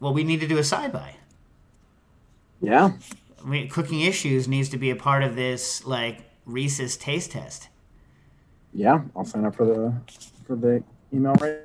[0.00, 1.16] Well, we need to do a side by.
[2.60, 2.92] Yeah.
[3.42, 7.68] I mean, cooking issues needs to be a part of this like Reese's taste test.
[8.72, 9.94] Yeah, I'll sign up for the
[10.46, 11.58] for the email right.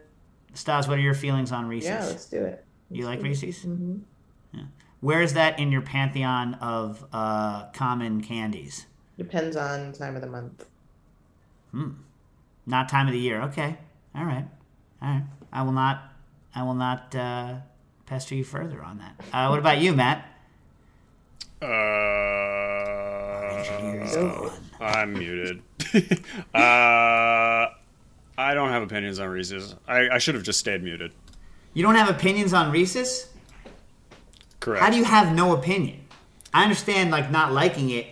[0.53, 1.89] Stas, what are your feelings on Reese's?
[1.89, 2.63] Yeah, let's do it.
[2.89, 3.65] Let's you like Reese's?
[3.65, 3.97] Mm-hmm.
[4.53, 4.63] Yeah.
[5.01, 8.85] Where is that in your pantheon of uh, common candies?
[9.17, 10.65] Depends on time of the month.
[11.71, 11.91] Hmm.
[12.65, 13.41] Not time of the year.
[13.43, 13.77] Okay.
[14.15, 14.45] All right.
[15.01, 15.23] All right.
[15.51, 16.13] I will not.
[16.55, 17.55] I will not uh,
[18.05, 19.15] pester you further on that.
[19.33, 20.25] Uh, what about you, Matt?
[21.63, 21.67] Uh,
[24.81, 25.61] I'm muted.
[26.53, 27.67] uh,
[28.37, 29.75] I don't have opinions on Reese's.
[29.87, 31.13] I, I should have just stayed muted.
[31.73, 33.29] You don't have opinions on Reese's?
[34.59, 34.83] Correct.
[34.83, 36.01] How do you have no opinion?
[36.53, 38.07] I understand like not liking it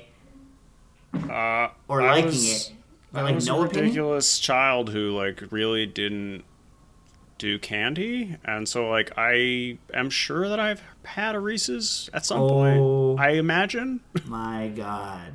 [1.13, 2.73] uh, or I liking was, it.
[3.11, 3.83] But, I like was no a opinion.
[3.85, 6.43] ridiculous child who like really didn't
[7.41, 12.39] do candy, and so like I am sure that I've had a Reese's at some
[12.39, 12.49] Oh.
[12.49, 13.19] point.
[13.19, 13.99] I imagine.
[14.25, 15.33] My God.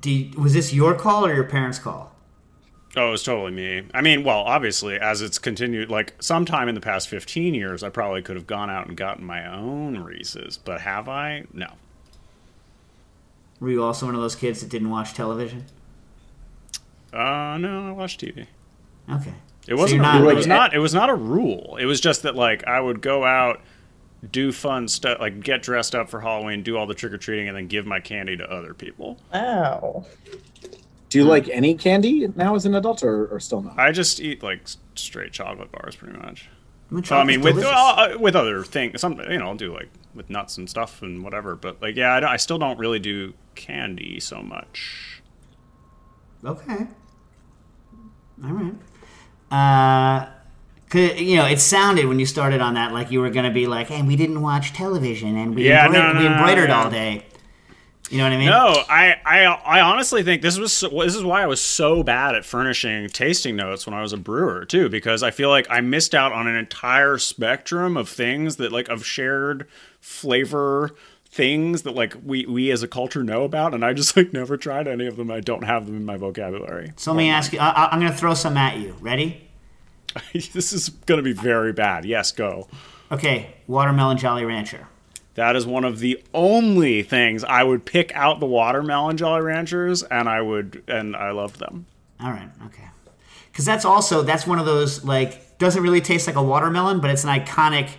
[0.00, 2.14] Do you- was this your call or your parents' call?
[2.96, 3.82] Oh, it was totally me.
[3.92, 7.90] I mean, well, obviously, as it's continued, like sometime in the past 15 years, I
[7.90, 11.44] probably could have gone out and gotten my own Reese's, but have I?
[11.52, 11.74] No.
[13.60, 15.66] Were you also one of those kids that didn't watch television?
[17.12, 18.46] Uh, no, I watched TV.
[19.10, 19.34] Okay.
[19.68, 20.02] It wasn't.
[20.02, 20.30] you're a not- rule.
[20.30, 20.74] it was not.
[20.74, 21.76] It was not a rule.
[21.78, 23.60] It was just that like I would go out,
[24.32, 27.48] do fun stuff, like get dressed up for Halloween, do all the trick or treating,
[27.48, 29.18] and then give my candy to other people.
[29.32, 30.06] Wow.
[31.10, 33.78] Do you like any candy now as an adult, or, or still not?
[33.78, 34.60] I just eat like
[34.94, 36.48] straight chocolate bars, pretty much.
[36.90, 39.72] Well, So I mean, with uh, uh, with other things, some you know, I'll do
[39.72, 41.54] like with nuts and stuff and whatever.
[41.56, 45.22] But like, yeah, I, I still don't really do candy so much.
[46.44, 46.86] Okay.
[48.44, 48.74] All right.
[49.50, 50.26] Uh,
[50.94, 53.66] you know, it sounded when you started on that like you were going to be
[53.66, 56.68] like, "Hey, we didn't watch television and we, Yeah, embroidered, no, we no, no, embroidered
[56.70, 56.74] no.
[56.76, 57.24] all day."
[58.10, 58.46] You know what I mean?
[58.46, 62.02] No, I, I, I honestly think this was so, this is why I was so
[62.02, 65.66] bad at furnishing tasting notes when I was a brewer too, because I feel like
[65.68, 69.68] I missed out on an entire spectrum of things that like of shared
[70.00, 70.94] flavor
[71.30, 74.56] things that like we we as a culture know about, and I just like never
[74.56, 75.30] tried any of them.
[75.30, 76.92] I don't have them in my vocabulary.
[76.96, 77.58] So let me ask you.
[77.58, 78.96] I, I'm going to throw some at you.
[79.00, 79.48] Ready?
[80.32, 82.04] this is gonna be very bad.
[82.04, 82.68] Yes, go.
[83.10, 83.54] Okay.
[83.66, 84.86] Watermelon Jolly Rancher.
[85.34, 90.02] That is one of the only things I would pick out the watermelon Jolly Ranchers,
[90.02, 91.86] and I would, and I loved them.
[92.20, 92.48] All right.
[92.66, 92.88] Okay.
[93.52, 97.10] Because that's also that's one of those like doesn't really taste like a watermelon, but
[97.10, 97.90] it's an iconic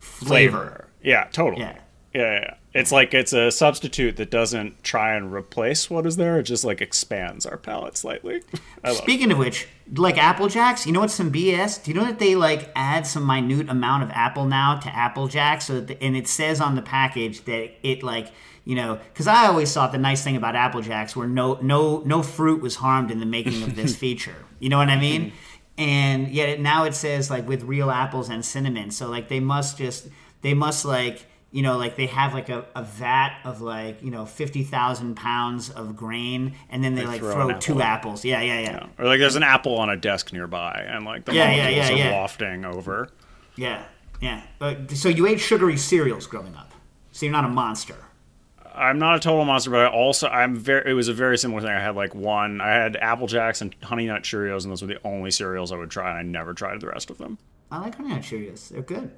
[0.00, 0.88] flavor.
[1.02, 1.62] Yeah, totally.
[1.62, 1.78] Yeah.
[2.14, 2.54] yeah, yeah.
[2.74, 6.38] It's like it's a substitute that doesn't try and replace what is there.
[6.38, 8.42] It just like expands our palate slightly.
[8.84, 8.98] I love.
[8.98, 9.02] it.
[9.02, 11.82] Speaking of which, like Apple Jacks, you know what's some BS?
[11.82, 15.28] Do you know that they like add some minute amount of apple now to Apple
[15.28, 18.32] Jacks, so that the, and it says on the package that it like
[18.64, 22.02] you know because I always thought the nice thing about Apple Jacks were no no
[22.04, 24.44] no fruit was harmed in the making of this feature.
[24.60, 25.00] You know what I mm-hmm.
[25.00, 25.32] mean?
[25.78, 28.90] And yet it, now it says like with real apples and cinnamon.
[28.90, 30.08] So like they must just
[30.42, 34.10] they must like you know like they have like a, a vat of like you
[34.10, 37.80] know 50,000 pounds of grain and then they, like throw throw, an apple two in.
[37.80, 38.24] apples.
[38.24, 38.70] Yeah, yeah, yeah.
[38.72, 38.86] Yeah.
[38.98, 41.88] Or like there's an apple on a desk nearby, and like the Yeah, yeah, molecules
[41.88, 42.20] yeah, are yeah.
[42.20, 43.08] wafting over.
[43.56, 43.84] Yeah,
[44.20, 44.42] yeah.
[44.60, 46.72] Uh, so you ate sugary cereals growing up.
[47.12, 47.96] So you're not a monster.
[48.74, 50.90] I'm not a total monster, but I also I'm very.
[50.90, 51.70] It was a very similar thing.
[51.70, 52.60] I had like one.
[52.60, 55.76] I had Apple Jacks and Honey Nut Cheerios, and those were the only cereals I
[55.76, 57.38] would try, and I never tried the rest of them.
[57.72, 58.68] I like Honey Nut Cheerios.
[58.68, 59.10] They're good.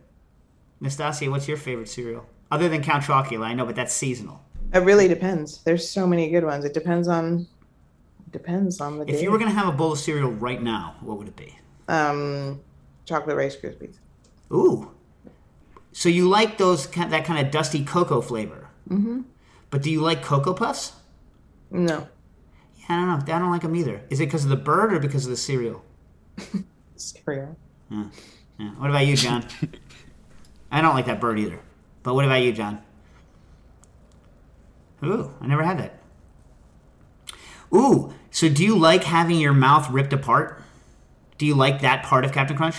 [0.81, 2.27] Nastasia, what's your favorite cereal?
[2.51, 4.43] Other than Count Chocula, I know, but that's seasonal.
[4.73, 5.63] It really depends.
[5.63, 6.65] There's so many good ones.
[6.65, 7.47] It depends on
[8.31, 9.23] depends on the If day.
[9.23, 11.57] you were going to have a bowl of cereal right now, what would it be?
[11.89, 12.61] um
[13.05, 13.97] chocolate rice krispies.
[14.53, 14.93] Ooh.
[15.93, 18.69] So you like those that kind of dusty cocoa flavor.
[18.89, 19.23] Mm-hmm.
[19.71, 20.93] But do you like Cocoa Puffs?
[21.71, 22.07] No.
[22.79, 23.35] Yeah, I don't know.
[23.35, 24.03] I don't like them either.
[24.11, 25.85] Is it because of the bird or because of the cereal?
[26.97, 27.57] Cereal.
[27.91, 28.05] Yeah.
[28.79, 29.45] What about you, John?
[30.71, 31.61] I don't like that bird either.
[32.03, 32.83] But what about you, John?
[35.05, 36.03] Ooh, I never had that.
[37.75, 40.63] Ooh, so do you like having your mouth ripped apart?
[41.39, 42.77] Do you like that part of Captain Crunch?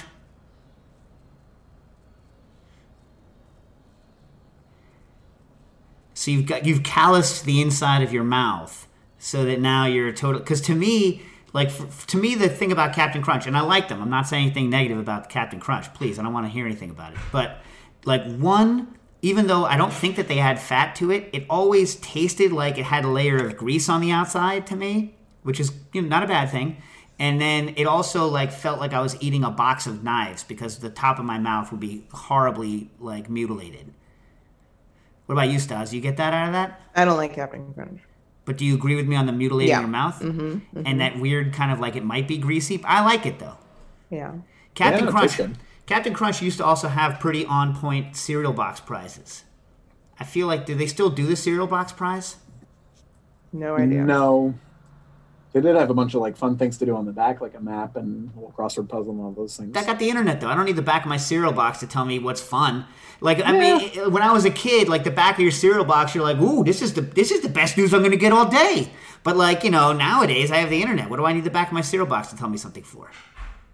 [6.13, 10.13] So you've got you've calloused the inside of your mouth so that now you're a
[10.13, 10.39] total.
[10.39, 13.89] Because to me, like f to me, the thing about Captain Crunch, and I like
[13.89, 14.01] them.
[14.01, 15.93] I'm not saying anything negative about Captain Crunch.
[15.93, 17.19] Please, I don't want to hear anything about it.
[17.31, 17.57] But
[18.05, 21.95] like one, even though I don't think that they had fat to it, it always
[21.95, 25.73] tasted like it had a layer of grease on the outside to me, which is
[25.93, 26.77] you know, not a bad thing.
[27.19, 30.79] And then it also like felt like I was eating a box of knives because
[30.79, 33.93] the top of my mouth would be horribly like mutilated.
[35.27, 35.93] What about you, Stas?
[35.93, 36.81] You get that out of that?
[36.95, 38.01] I don't like Captain Crunch.
[38.45, 39.79] But do you agree with me on the mutilating Yeah.
[39.81, 40.19] your mouth?
[40.19, 42.81] Mm-hmm, And that weird kind of like it might be greasy.
[42.83, 43.57] I like it though.
[44.09, 44.33] Yeah.
[44.73, 45.39] Captain Yeah, Crunch.
[45.85, 49.43] Captain Crunch used to also have pretty on point cereal box prizes.
[50.19, 52.37] I feel like do they still do the cereal box prize?
[53.53, 54.03] No idea.
[54.03, 54.53] No.
[55.53, 57.55] They did have a bunch of like fun things to do on the back, like
[57.55, 59.75] a map and a little crossword puzzle and all those things.
[59.75, 60.47] I got the internet though.
[60.47, 62.85] I don't need the back of my cereal box to tell me what's fun.
[63.19, 65.83] Like I mean, eh, when I was a kid, like the back of your cereal
[65.83, 68.17] box, you're like, "Ooh, this is the this is the best news I'm going to
[68.17, 68.91] get all day."
[69.23, 71.09] But like you know, nowadays I have the internet.
[71.09, 73.11] What do I need the back of my cereal box to tell me something for?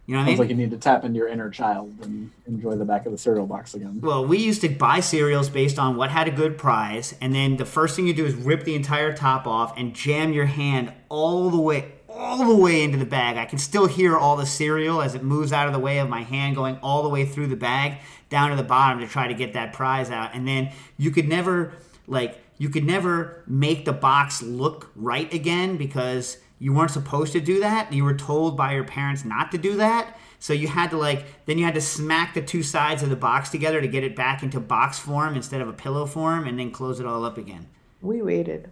[0.07, 0.37] You know what I mean?
[0.39, 3.17] like you need to tap into your inner child and enjoy the back of the
[3.17, 3.99] cereal box again.
[4.01, 7.57] Well, we used to buy cereals based on what had a good prize, and then
[7.57, 10.93] the first thing you do is rip the entire top off and jam your hand
[11.09, 13.35] all the way, all the way into the bag.
[13.35, 16.07] I can still hear all the cereal as it moves out of the way of
[16.07, 17.97] my hand, going all the way through the bag
[18.29, 20.31] down to the bottom to try to get that prize out.
[20.33, 21.73] And then you could never,
[22.07, 27.39] like, you could never make the box look right again because you weren't supposed to
[27.39, 27.93] do that.
[27.93, 30.17] You were told by your parents not to do that.
[30.39, 33.15] So you had to like then you had to smack the two sides of the
[33.15, 36.59] box together to get it back into box form instead of a pillow form and
[36.59, 37.67] then close it all up again.
[38.01, 38.69] We waited.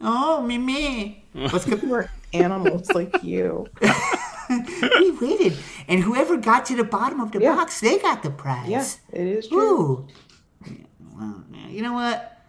[0.00, 1.24] Oh, me me.
[1.32, 1.82] What's good?
[1.82, 3.66] We were animals like you.
[4.50, 5.56] we waited,
[5.88, 7.54] and whoever got to the bottom of the Yeah.
[7.54, 8.68] box, they got the prize.
[8.68, 9.60] Yeah, it is true.
[9.60, 10.08] Ooh.
[11.16, 12.40] Well, you know what?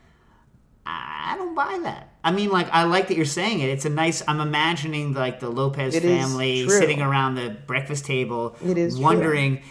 [0.85, 2.12] I don't buy that.
[2.23, 3.69] I mean, like, I like that you're saying it.
[3.69, 4.23] It's a nice.
[4.27, 9.03] I'm imagining like the Lopez It family sitting around the breakfast table, It is true.
[9.03, 9.61] wondering,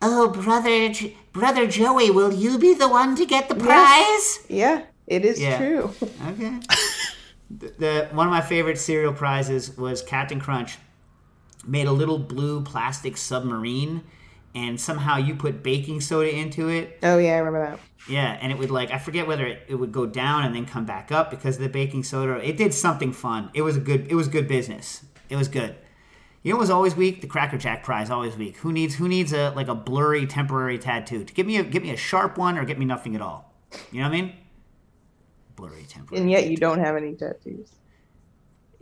[0.00, 0.92] "Oh, brother,
[1.32, 5.58] brother Joey, will you be the one to get the prize?" Yeah, it is Yeah.
[5.58, 5.90] true.
[6.28, 6.58] Okay.
[7.50, 10.78] the, the one of my favorite cereal prizes was Captain Crunch
[11.66, 14.02] made a little blue plastic submarine,
[14.54, 16.98] and somehow you put baking soda into it.
[17.02, 17.80] Oh yeah, I remember that.
[18.08, 20.66] Yeah, and it would like I forget whether it, it would go down and then
[20.66, 22.36] come back up because of the baking soda.
[22.46, 23.50] It did something fun.
[23.54, 24.10] It was a good.
[24.10, 25.04] It was good business.
[25.28, 25.76] It was good.
[26.42, 27.20] You know what was always weak?
[27.20, 28.56] The Cracker Jack prize always weak.
[28.58, 31.24] Who needs who needs a like a blurry temporary tattoo?
[31.24, 33.52] To give me a give me a sharp one or get me nothing at all.
[33.92, 34.32] You know what I mean?
[35.56, 36.22] Blurry temporary.
[36.22, 37.70] And yet you don't have any tattoos.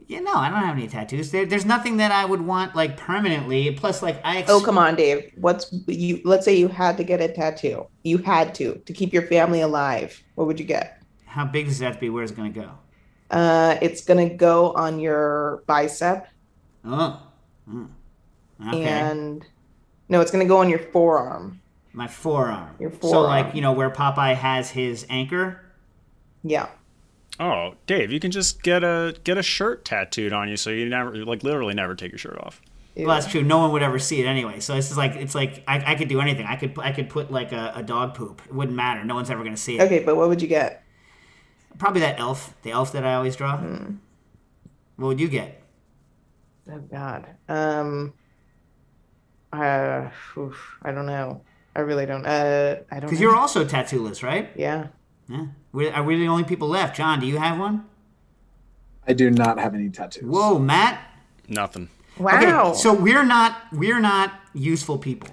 [0.08, 1.30] Yeah, no, I don't have any tattoos.
[1.30, 3.70] There, there's nothing that I would want like permanently.
[3.72, 4.38] Plus, like I.
[4.38, 5.30] Ex- Oh come on, Dave.
[5.36, 6.22] What's you?
[6.24, 7.86] Let's say you had to get a tattoo.
[8.04, 10.20] You had to to keep your family alive.
[10.34, 11.02] What would you get?
[11.26, 12.08] How big does that have to be?
[12.08, 12.70] Where's it gonna go?
[13.30, 16.26] Uh, it's gonna go on your bicep,
[16.86, 17.22] Oh.
[17.70, 17.88] Mm.
[18.68, 18.82] Okay.
[18.84, 19.44] and
[20.08, 21.60] no, it's gonna go on your forearm.
[21.92, 22.74] My forearm.
[22.80, 23.12] Your forearm.
[23.12, 25.60] So like you know where Popeye has his anchor.
[26.42, 26.68] Yeah.
[27.40, 30.88] Oh, Dave, you can just get a get a shirt tattooed on you, so you
[30.88, 32.60] never like literally never take your shirt off.
[32.96, 33.44] Well, that's true.
[33.44, 34.58] No one would ever see it anyway.
[34.58, 36.46] So it's just like it's like I, I could do anything.
[36.46, 38.42] I could I could put like a, a dog poop.
[38.44, 39.04] It wouldn't matter.
[39.04, 39.82] No one's ever gonna see it.
[39.82, 40.82] Okay, but what would you get?
[41.78, 43.56] Probably that elf, the elf that I always draw.
[43.56, 43.96] Hmm.
[44.96, 45.62] What would you get?
[46.70, 47.26] Oh God.
[47.48, 48.14] Um.
[49.52, 50.08] Uh.
[50.36, 51.42] oof, I don't know.
[51.76, 52.26] I really don't.
[52.26, 52.78] Uh.
[52.90, 53.02] I don't.
[53.02, 54.50] Because you're also tattooless, right?
[54.56, 54.88] Yeah.
[55.28, 55.46] Yeah.
[55.72, 56.96] We're, are we the only people left?
[56.96, 57.84] John, do you have one?
[59.06, 60.24] I do not have any tattoos.
[60.24, 61.00] Whoa, Matt.
[61.48, 61.88] Nothing.
[62.18, 62.70] Wow.
[62.70, 65.30] Okay, so we're not we're not useful people.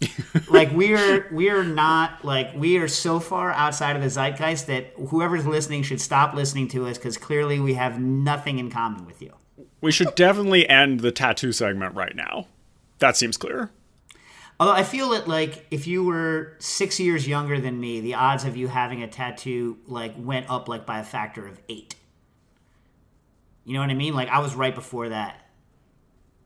[0.48, 5.46] like we're we're not like we are so far outside of the zeitgeist that whoever's
[5.46, 9.32] listening should stop listening to us because clearly we have nothing in common with you.
[9.80, 12.48] We should definitely end the tattoo segment right now.
[12.98, 13.70] That seems clear.
[14.60, 18.44] Although I feel that like if you were six years younger than me, the odds
[18.44, 21.96] of you having a tattoo like went up like by a factor of eight.
[23.64, 24.14] You know what I mean?
[24.14, 25.40] Like I was right before that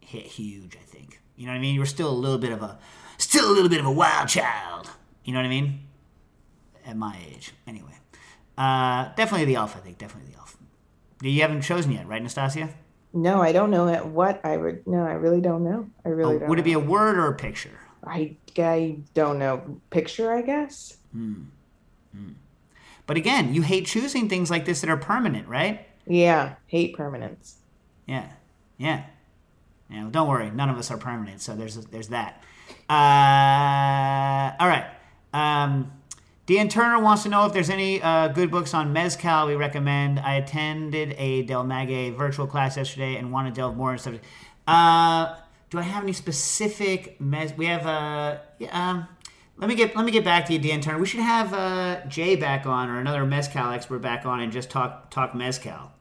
[0.01, 0.77] hit huge.
[0.77, 1.21] I think.
[1.37, 1.75] You know what I mean?
[1.75, 2.79] You were still a little bit of a,
[3.19, 4.91] still a little bit of a wild child.
[5.25, 5.81] You know what I mean?
[6.87, 7.93] At my age, anyway.
[8.57, 9.77] Uh, definitely the elf.
[9.77, 10.57] I think definitely the elf.
[11.23, 12.71] You haven't chosen yet, right, Nastasia?
[13.13, 14.87] No, I don't know what I would.
[14.87, 15.89] No, I really don't know.
[16.05, 16.49] I really Oh, don't.
[16.49, 17.79] would it be a word or a picture?
[18.07, 19.81] I I don't know.
[19.91, 20.97] Picture, I guess.
[23.07, 25.87] But again, you hate choosing things like this that are permanent, right?
[26.07, 26.57] Yeah.
[26.67, 27.57] Hate permanence.
[28.07, 28.27] Yeah,
[28.77, 29.05] yeah.
[29.91, 32.43] Yeah, well, don't worry, none of us are permanent, so there's there's that.
[32.91, 34.85] Uh, all right.
[35.33, 35.93] Um,
[36.45, 40.21] Dan Turner wants to know if there's any uh, good books on mezcal we recommend.
[40.21, 44.25] I attended a Del Maguey virtual class yesterday and want to delve more into subject.
[44.67, 45.37] Uh,
[45.71, 47.57] do I have any specific mez?
[47.57, 48.41] We have a.
[48.59, 49.09] yeah, um,
[49.57, 50.99] let me get let me get back to you, Dan Turner.
[50.99, 54.71] We should have uh, Jay back on or another mezcal expert back on and just
[54.71, 55.93] talk talk mezcal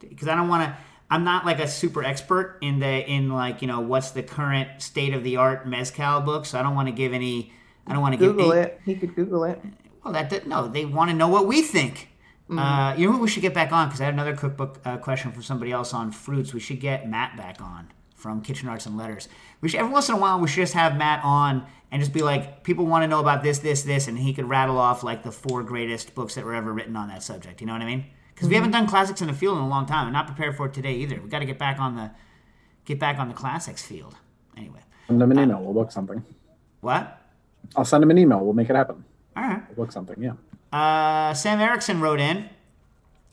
[0.00, 0.76] because I don't want to.
[1.12, 4.82] I'm not like a super expert in the in like you know what's the current
[4.82, 7.52] state of the art mezcal book, so I don't want to give any.
[7.86, 8.80] I don't want to give Google any- it.
[8.84, 9.60] He could Google it.
[10.04, 12.08] Well, that, that no, they want to know what we think.
[12.50, 14.96] Uh, you know what we should get back on because I had another cookbook uh,
[14.96, 16.52] question from somebody else on fruits.
[16.52, 19.28] We should get Matt back on from Kitchen Arts and Letters.
[19.60, 22.12] We should every once in a while we should just have Matt on and just
[22.12, 25.02] be like, people want to know about this, this, this, and he could rattle off
[25.02, 27.60] like the four greatest books that were ever written on that subject.
[27.60, 28.04] You know what I mean?
[28.34, 30.06] Because we haven't done classics in the field in a long time.
[30.06, 31.20] I'm not prepared for it today either.
[31.20, 32.10] We got to get back on the
[32.84, 34.16] get back on the classics field.
[34.56, 35.60] Anyway, Send them an email.
[35.62, 36.24] We'll book something.
[36.80, 37.20] what?
[37.76, 38.40] I'll send him an email.
[38.40, 39.04] We'll make it happen.
[39.36, 39.62] All right.
[39.68, 40.16] We'll book something.
[40.22, 40.32] Yeah.
[40.72, 42.48] Uh, Sam Erickson wrote in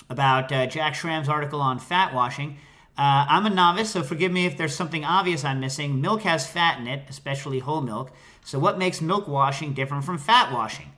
[0.10, 2.58] about uh, Jack Schramm's article on fat washing.
[2.98, 6.02] Uh, I'm a novice, so forgive me if there's something obvious I'm missing.
[6.02, 8.12] Milk has fat in it, especially whole milk.
[8.44, 10.94] So, what makes milk washing different from fat washing?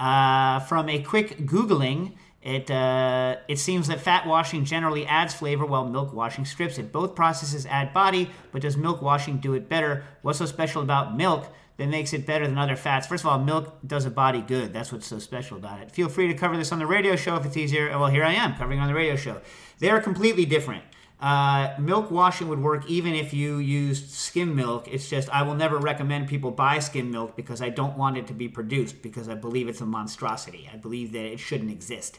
[0.00, 5.64] Uh, from a quick Googling, It, uh, it seems that fat washing generally adds flavor
[5.64, 6.92] while milk washing strips it.
[6.92, 10.04] Both processes add body, but does milk washing do it better?
[10.20, 11.46] What's so special about milk
[11.78, 13.06] that makes it better than other fats?
[13.06, 14.74] First of all, milk does a body good.
[14.74, 15.90] That's what's so special about it.
[15.90, 17.88] Feel free to cover this on the radio show if it's easier.
[17.98, 19.40] Well, here I am covering on the radio show.
[19.78, 20.84] They are completely different.
[21.24, 24.86] Uh, milk washing would work even if you used skim milk.
[24.92, 28.26] It's just I will never recommend people buy skim milk because I don't want it
[28.26, 30.68] to be produced because I believe it's a monstrosity.
[30.70, 32.18] I believe that it shouldn't exist.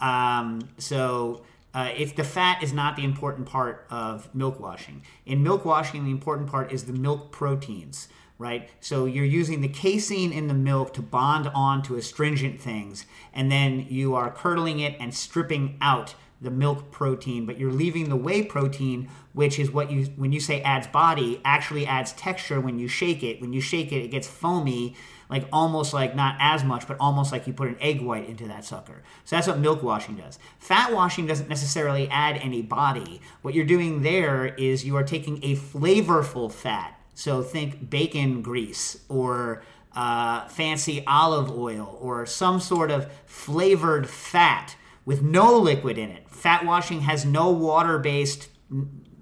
[0.00, 1.42] Um, so
[1.74, 5.02] uh, if the fat is not the important part of milk washing.
[5.26, 8.70] In milk washing, the important part is the milk proteins, right?
[8.80, 13.52] So you're using the casein in the milk to bond on to astringent things, and
[13.52, 18.16] then you are curdling it and stripping out the milk protein, but you're leaving the
[18.16, 22.78] whey protein, which is what you, when you say adds body, actually adds texture when
[22.78, 23.40] you shake it.
[23.40, 24.94] When you shake it, it gets foamy,
[25.28, 28.46] like almost like not as much, but almost like you put an egg white into
[28.46, 29.02] that sucker.
[29.24, 30.38] So that's what milk washing does.
[30.58, 33.20] Fat washing doesn't necessarily add any body.
[33.42, 36.94] What you're doing there is you are taking a flavorful fat.
[37.14, 39.64] So think bacon grease or
[39.96, 44.76] uh, fancy olive oil or some sort of flavored fat
[45.08, 46.28] with no liquid in it.
[46.28, 48.50] Fat washing has no water based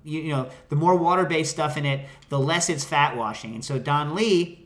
[0.03, 3.55] you, know, the more water based stuff in it, the less it's fat washing.
[3.55, 4.65] And so Don Lee,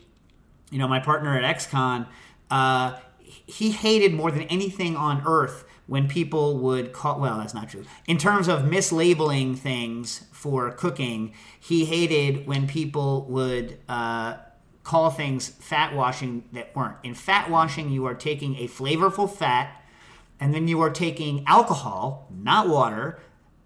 [0.70, 2.06] you know, my partner at XCon,
[2.50, 7.68] uh, he hated more than anything on earth when people would call well that's not
[7.68, 14.36] true in terms of mislabeling things for cooking he hated when people would uh,
[14.84, 19.79] call things fat washing that weren't in fat washing you are taking a flavorful fat
[20.40, 23.18] and then you are taking alcohol, not water,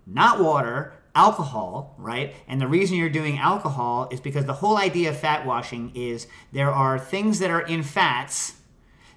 [0.07, 2.35] not water, alcohol, right?
[2.49, 6.27] And the reason you're doing alcohol is because the whole idea of fat washing is
[6.53, 8.55] there are things that are in fats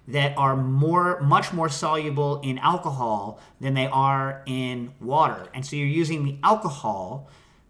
[0.08, 5.48] that are more much more soluble in alcohol than they are in water.
[5.54, 7.28] And so you're using the alcohol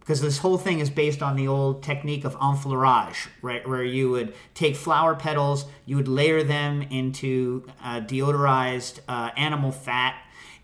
[0.07, 3.67] because this whole thing is based on the old technique of enfleurage, right?
[3.67, 9.73] Where you would take flower petals, you would layer them into uh, deodorized uh, animal
[9.73, 10.15] fat,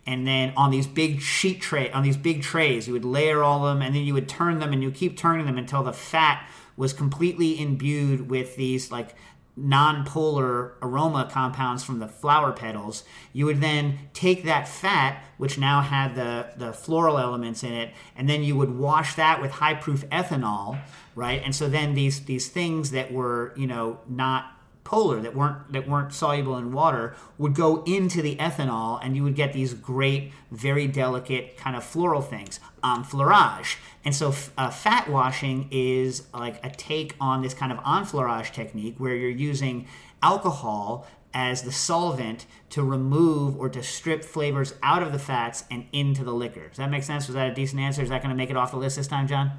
[0.06, 3.68] and then on these big sheet tray, on these big trays, you would layer all
[3.68, 5.92] of them, and then you would turn them, and you keep turning them until the
[5.92, 9.14] fat was completely imbued with these like
[9.56, 15.82] non-polar aroma compounds from the flower petals you would then take that fat which now
[15.82, 19.76] had the, the floral elements in it and then you would wash that with high
[19.76, 20.80] proof ethanol
[21.16, 21.42] right?
[21.44, 24.52] And so then these these things that were you know not
[24.84, 29.24] polar that weren't that weren't soluble in water would go into the ethanol and you
[29.24, 32.60] would get these great very delicate kind of floral things.
[32.82, 37.80] Um, Enfleurage and so uh, fat washing is like a take on this kind of
[37.86, 39.88] enfleurage technique where you're using
[40.22, 45.86] alcohol as the solvent to remove or to strip flavors out of the fats and
[45.92, 46.68] into the liquor.
[46.68, 47.28] Does that make sense?
[47.28, 48.04] Was that a decent answer?
[48.04, 49.52] Is that going to make it off the list this time, John?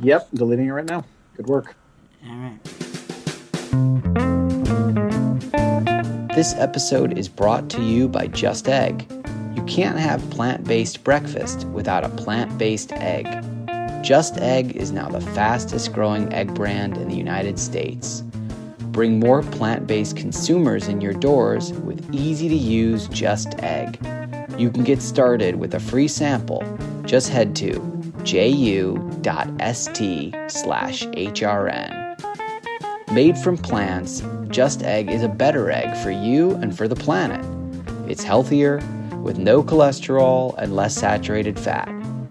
[0.00, 1.04] Yep, deleting it right now.
[1.36, 1.74] Good work.
[2.28, 2.58] All right.
[6.34, 9.06] This episode is brought to you by Just Egg.
[9.64, 13.24] You can't have plant based breakfast without a plant based egg.
[14.04, 18.20] Just Egg is now the fastest growing egg brand in the United States.
[18.92, 23.98] Bring more plant based consumers in your doors with easy to use Just Egg.
[24.58, 26.62] You can get started with a free sample.
[27.06, 27.80] Just head to
[28.22, 28.92] ju.st
[30.52, 33.12] slash HRN.
[33.12, 37.42] Made from plants, Just Egg is a better egg for you and for the planet.
[38.06, 38.82] It's healthier,
[39.24, 41.88] with no cholesterol and less saturated fat,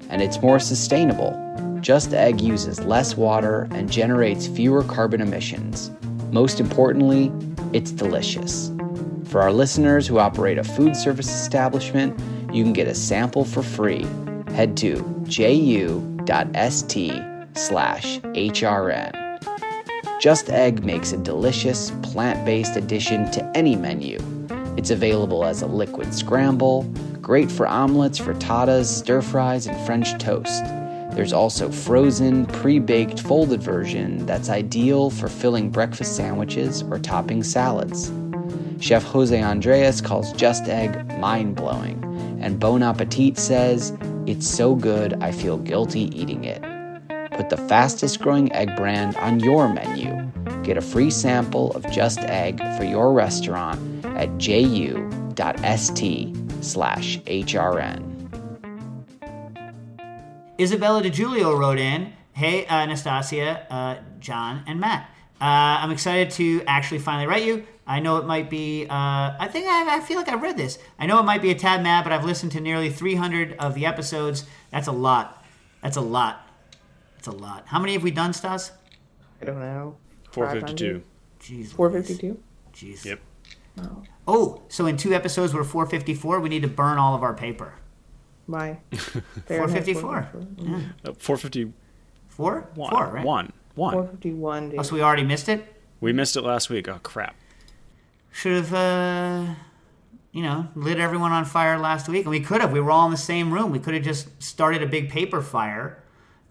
[0.09, 1.33] and it's more sustainable.
[1.81, 5.89] Just Egg uses less water and generates fewer carbon emissions.
[6.31, 7.31] Most importantly,
[7.73, 8.71] it's delicious.
[9.25, 12.17] For our listeners who operate a food service establishment,
[12.53, 14.05] you can get a sample for free.
[14.49, 16.27] Head to ju.st
[17.55, 19.41] slash HRN.
[20.21, 24.19] Just Egg makes a delicious, plant based addition to any menu.
[24.83, 26.83] It's available as a liquid scramble,
[27.21, 30.61] great for omelets, frittatas, stir fries, and French toast.
[31.15, 37.43] There's also frozen, pre baked, folded version that's ideal for filling breakfast sandwiches or topping
[37.43, 38.11] salads.
[38.81, 42.03] Chef Jose Andres calls Just Egg mind blowing,
[42.41, 46.61] and Bon Appetit says, It's so good I feel guilty eating it.
[47.31, 50.29] Put the fastest growing egg brand on your menu.
[50.61, 55.35] Get a free sample of Just Egg for your restaurant at ju.st
[56.63, 58.09] slash HRN.
[60.59, 65.09] Isabella DiGiulio wrote in, Hey, uh, Anastasia, uh, John, and Matt.
[65.41, 67.65] Uh, I'm excited to actually finally write you.
[67.85, 68.85] I know it might be.
[68.85, 70.79] Uh, I think I, I feel like I've read this.
[70.97, 73.75] I know it might be a tad mad, but I've listened to nearly 300 of
[73.75, 74.45] the episodes.
[74.71, 75.43] That's a lot.
[75.81, 76.47] That's a lot.
[77.15, 77.63] That's a lot.
[77.67, 78.71] How many have we done, Stas?
[79.41, 79.97] I don't know.
[80.31, 81.03] 452.
[81.41, 81.73] Jeez.
[81.73, 82.39] Four fifty two.
[82.73, 83.03] Jeez.
[83.03, 83.19] Yep.
[84.27, 86.39] Oh, so in two episodes we're 454.
[86.39, 87.73] We need to burn all of our paper.
[88.45, 88.79] Why?
[89.47, 90.29] 454.
[90.57, 90.75] Yeah.
[91.05, 91.73] Uh, 451.
[92.29, 92.69] Four?
[92.75, 93.25] Four, right?
[93.25, 93.53] One.
[93.75, 93.93] One.
[93.93, 94.73] Four fifty one.
[94.77, 95.65] Oh, so we already missed it.
[96.01, 96.87] We missed it last week.
[96.87, 97.35] Oh, crap.
[98.31, 99.53] Should have, uh,
[100.31, 102.71] you know, lit everyone on fire last week, and we could have.
[102.71, 103.71] We were all in the same room.
[103.71, 106.03] We could have just started a big paper fire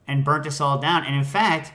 [0.07, 1.05] and burnt us all down.
[1.05, 1.73] And in fact,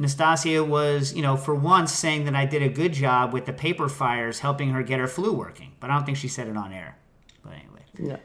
[0.00, 3.52] Nastasia was, you know, for once saying that I did a good job with the
[3.52, 5.72] paper fires, helping her get her flue working.
[5.78, 6.96] But I don't think she said it on air.
[7.42, 7.84] But anyway.
[7.98, 8.18] No.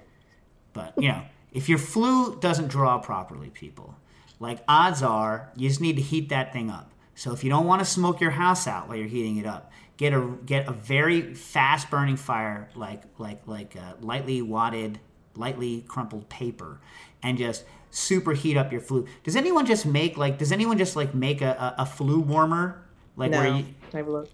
[0.71, 1.21] But you know,
[1.51, 3.95] if your flue doesn't draw properly, people,
[4.39, 6.91] like odds are you just need to heat that thing up.
[7.13, 9.71] So if you don't want to smoke your house out while you're heating it up,
[9.97, 14.99] get a get a very fast burning fire, like like like uh, lightly wadded,
[15.36, 16.80] lightly crumpled paper,
[17.21, 17.65] and just
[17.95, 19.05] super heat up your flue.
[19.23, 20.37] Does anyone just make like?
[20.37, 22.85] Does anyone just like make a, a, a flue warmer?
[23.15, 23.39] Like No.
[23.39, 24.31] where you, I've looked.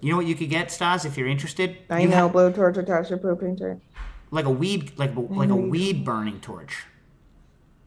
[0.00, 1.78] you know what you could get, Stas, if you're interested.
[1.88, 2.16] I You know.
[2.16, 3.82] have- Blowtorch attached to propane tank.
[4.30, 6.84] like a weed, like like a weed burning torch.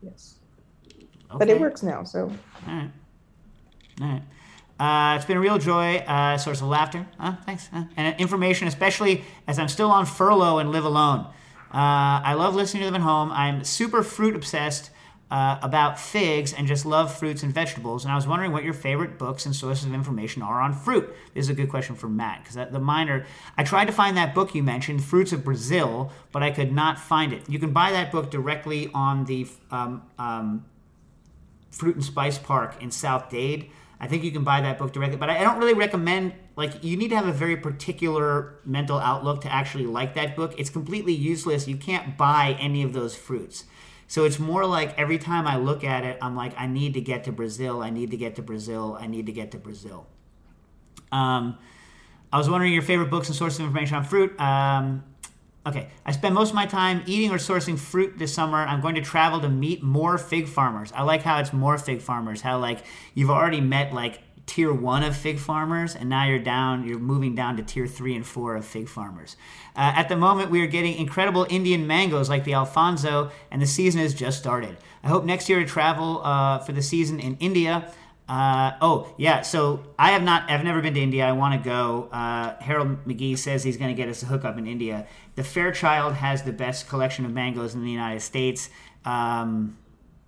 [0.01, 0.35] Yes.
[1.29, 1.37] Okay.
[1.39, 2.31] But it works now, so
[2.67, 2.89] All right.
[4.01, 4.21] All right.
[4.79, 7.05] Uh, it's been a real joy, uh, source of laughter.
[7.19, 7.67] Uh, thanks.
[7.73, 11.27] Uh, and information, especially as I'm still on furlough and live alone.
[11.73, 13.31] Uh, I love listening to them at home.
[13.31, 14.91] I'm super fruit obsessed
[15.29, 18.05] uh, about figs and just love fruits and vegetables.
[18.05, 21.13] And I was wondering what your favorite books and sources of information are on fruit.
[21.33, 23.25] This is a good question for Matt because the minor.
[23.57, 26.97] I tried to find that book you mentioned, Fruits of Brazil, but I could not
[26.97, 27.49] find it.
[27.49, 30.65] You can buy that book directly on the um, um,
[31.71, 33.69] Fruit and Spice Park in South Dade.
[33.99, 36.33] I think you can buy that book directly, but I I don't really recommend.
[36.57, 40.55] Like, you need to have a very particular mental outlook to actually like that book.
[40.57, 41.67] It's completely useless.
[41.67, 43.65] You can't buy any of those fruits.
[44.07, 47.01] So it's more like every time I look at it, I'm like, I need to
[47.01, 47.83] get to Brazil.
[47.83, 48.97] I need to get to Brazil.
[48.99, 50.07] I need to get to Brazil.
[51.11, 51.59] Um,
[52.33, 54.39] I was wondering your favorite books and sources of information on fruit.
[54.39, 55.03] Um,
[55.65, 58.57] okay, I spend most of my time eating or sourcing fruit this summer.
[58.57, 60.91] I'm going to travel to meet more fig farmers.
[60.93, 62.41] I like how it's more fig farmers.
[62.41, 62.83] How like
[63.13, 66.87] you've already met like tier one of fig farmers, and now you're down.
[66.87, 69.35] You're moving down to tier three and four of fig farmers.
[69.75, 73.67] Uh, at the moment, we are getting incredible Indian mangoes like the Alphonso, and the
[73.67, 74.77] season has just started.
[75.03, 77.91] I hope next year to travel uh, for the season in India.
[78.27, 81.25] Uh, oh yeah, so I have not, I've never been to India.
[81.25, 82.09] I want to go.
[82.11, 85.07] Uh, Harold McGee says he's going to get us a hookup in India.
[85.35, 88.69] The Fairchild has the best collection of mangoes in the United States.
[89.05, 89.77] Um,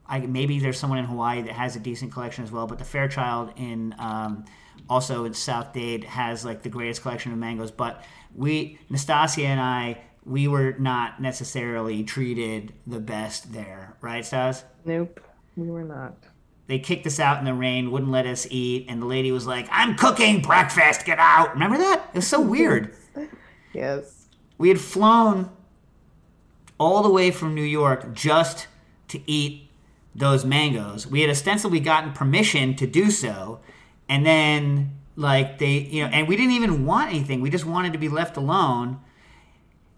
[0.10, 2.86] I, maybe there's someone in Hawaii that has a decent collection as well, but the
[2.86, 4.46] Fairchild in um,
[4.90, 7.72] also in South Dade has like the greatest collection of mangoes.
[7.72, 8.04] But
[8.36, 14.64] we, Nastasia and I, we were not necessarily treated the best there, right, Stas?
[14.86, 15.20] nope,
[15.56, 16.16] we were not.
[16.68, 19.46] they kicked us out in the rain, wouldn't let us eat, and the lady was
[19.48, 21.06] like, "I'm cooking breakfast.
[21.06, 22.10] Get out." Remember that?
[22.14, 22.96] It was so weird.
[23.74, 24.28] Yes.
[24.58, 25.52] We had flown
[26.80, 28.68] all the way from New York just
[29.10, 29.69] to eat
[30.16, 31.08] those mangoes.
[31.08, 33.60] We had ostensibly gotten permission to do so,
[34.08, 37.42] and then like they, you know, and we didn't even want anything.
[37.42, 39.00] We just wanted to be left alone.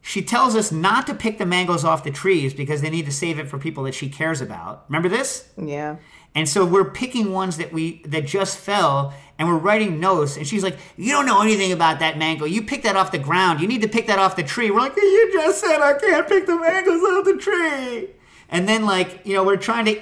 [0.01, 3.11] She tells us not to pick the mangoes off the trees because they need to
[3.11, 4.85] save it for people that she cares about.
[4.89, 5.47] Remember this?
[5.55, 5.97] Yeah.
[6.33, 10.47] And so we're picking ones that we that just fell and we're writing notes and
[10.47, 12.45] she's like, You don't know anything about that mango.
[12.45, 13.61] You picked that off the ground.
[13.61, 14.71] You need to pick that off the tree.
[14.71, 18.09] We're like, You just said I can't pick the mangoes off the tree.
[18.51, 20.01] And then like, you know, we're trying to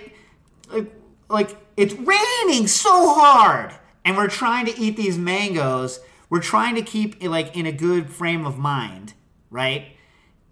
[0.69, 0.91] like
[1.29, 3.73] like it's raining so hard
[4.03, 5.99] and we're trying to eat these mangoes.
[6.29, 9.13] We're trying to keep like in a good frame of mind,
[9.49, 9.95] right?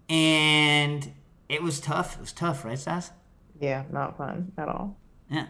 [0.08, 1.12] And
[1.48, 2.14] it was tough.
[2.14, 3.10] It was tough, right, Sas?
[3.60, 4.96] Yeah, not fun at all.
[5.30, 5.46] Yeah.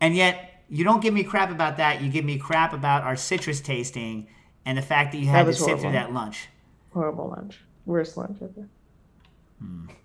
[0.00, 2.02] And yet, you don't give me crap about that.
[2.02, 4.26] You give me crap about our citrus tasting
[4.66, 6.48] and the fact that you had to was sit through that lunch.
[6.92, 7.60] Horrible lunch.
[7.86, 8.68] Worst lunch ever.
[9.62, 9.96] All right.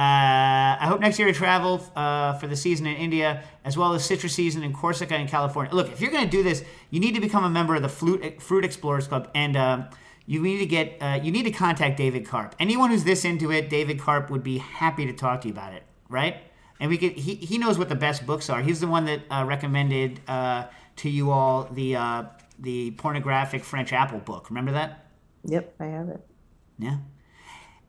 [0.00, 3.92] Uh, I hope next year to travel uh, for the season in India, as well
[3.92, 5.74] as citrus season in Corsica and California.
[5.74, 7.88] Look, if you're going to do this, you need to become a member of the
[7.88, 9.88] Fruit, Fruit Explorers Club, and um
[10.26, 12.54] you need to get uh, you need to contact David Karp.
[12.60, 15.72] Anyone who's this into it, David Karp would be happy to talk to you about
[15.72, 16.36] it, right?
[16.78, 18.62] And we could he, he knows what the best books are.
[18.62, 22.24] He's the one that uh, recommended uh, to you all the uh,
[22.60, 24.50] the pornographic French Apple book.
[24.50, 25.06] Remember that?
[25.44, 26.20] Yep, I have it.
[26.78, 26.98] Yeah.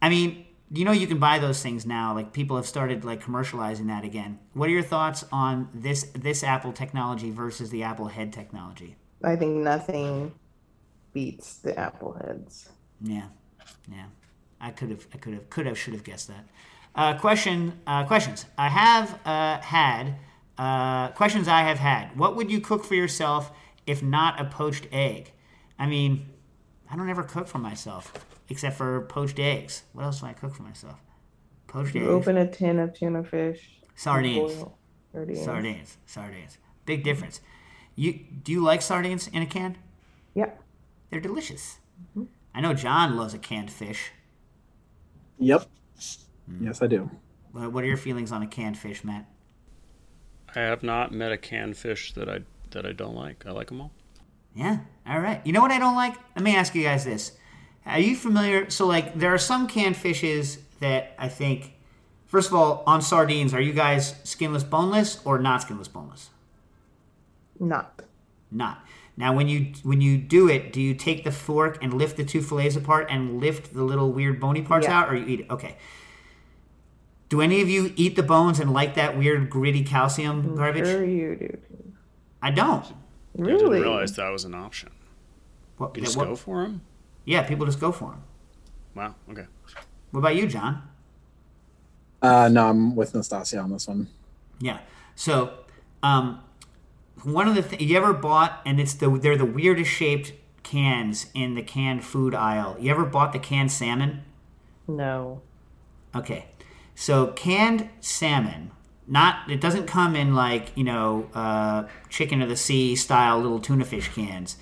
[0.02, 2.14] I mean, you know you can buy those things now.
[2.14, 4.40] Like people have started like commercializing that again.
[4.54, 8.96] What are your thoughts on this this Apple technology versus the Apple Head technology?
[9.24, 10.34] I think nothing
[11.14, 12.70] beats the apple heads.
[13.02, 13.28] Yeah,
[13.92, 14.06] yeah.
[14.60, 16.48] I could have, I could have, could have, should have guessed that.
[16.94, 18.46] Uh, question, uh, questions.
[18.58, 20.16] I have uh, had
[20.58, 21.48] uh, questions.
[21.48, 22.18] I have had.
[22.18, 23.52] What would you cook for yourself
[23.86, 25.32] if not a poached egg?
[25.80, 26.28] I mean,
[26.90, 28.14] I don't ever cook for myself
[28.52, 29.84] except for poached eggs.
[29.94, 31.00] What else do I cook for myself?
[31.68, 33.80] Poached You eggs, open a tin of tuna fish.
[33.96, 34.54] sardines,
[35.12, 35.44] Sardines.
[35.44, 36.58] sardines, sardines.
[36.86, 37.42] Big difference.
[37.96, 39.78] You do you like sardines in a can?
[40.34, 40.52] Yeah.
[41.10, 41.78] They're delicious.
[42.12, 42.26] Mm-hmm.
[42.56, 44.12] I know John loves a canned fish.
[45.40, 45.66] Yep.
[46.50, 46.66] Mm.
[46.66, 47.10] Yes, I do.
[47.52, 49.26] What what are your feelings on a canned fish, Matt?
[50.56, 52.40] I have not met a canned fish that I
[52.72, 53.46] that I don't like.
[53.46, 53.92] I like them all.
[54.56, 54.80] Yeah.
[55.08, 55.42] All right.
[55.46, 56.16] You know what I don't like?
[56.36, 57.32] Let me ask you guys this.
[57.86, 58.70] Are you familiar?
[58.70, 61.74] So, like, there are some canned fishes that I think,
[62.28, 66.30] first of all, on sardines, are you guys skinless, boneless, or not skinless, boneless?
[67.60, 68.02] Not.
[68.52, 68.86] Not.
[69.18, 72.24] Now, when you when you do it, do you take the fork and lift the
[72.24, 75.00] two fillets apart and lift the little weird bony parts Yeah.
[75.02, 75.50] out, or you eat it?
[75.50, 75.76] Okay.
[77.30, 80.86] Do any of you eat the bones and like that weird gritty calcium garbage?
[80.86, 81.58] Sure you do.
[82.42, 82.84] I don't.
[82.84, 82.88] I
[83.38, 83.80] didn't Really?
[83.82, 84.90] realize that was an option.
[85.78, 86.82] What, You just what- go for them.
[87.26, 88.24] Yeah, people just go for them.
[88.96, 89.16] Wow.
[89.30, 89.46] Okay.
[90.12, 90.84] What about you, John?
[92.22, 94.08] Uh, no, I'm with Nastasia on this one.
[94.60, 94.80] Yeah.
[95.16, 95.54] So,
[96.04, 96.42] um,
[97.24, 101.28] one of the things you ever bought, and it's the they're the weirdest shaped cans
[101.34, 102.76] in the canned food aisle.
[102.80, 104.24] You ever bought the canned salmon?
[104.88, 105.42] No.
[106.16, 106.46] Okay.
[106.96, 108.72] So canned salmon,
[109.08, 113.60] not it doesn't come in like you know uh, chicken of the sea style little
[113.60, 114.58] tuna fish cans.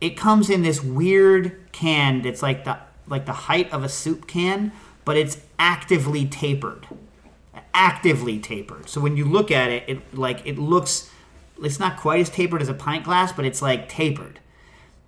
[0.00, 4.26] It comes in this weird can that's like the like the height of a soup
[4.26, 4.72] can,
[5.04, 6.86] but it's actively tapered,
[7.74, 8.88] actively tapered.
[8.88, 11.10] So when you look at it, it like it looks,
[11.62, 14.40] it's not quite as tapered as a pint glass, but it's like tapered.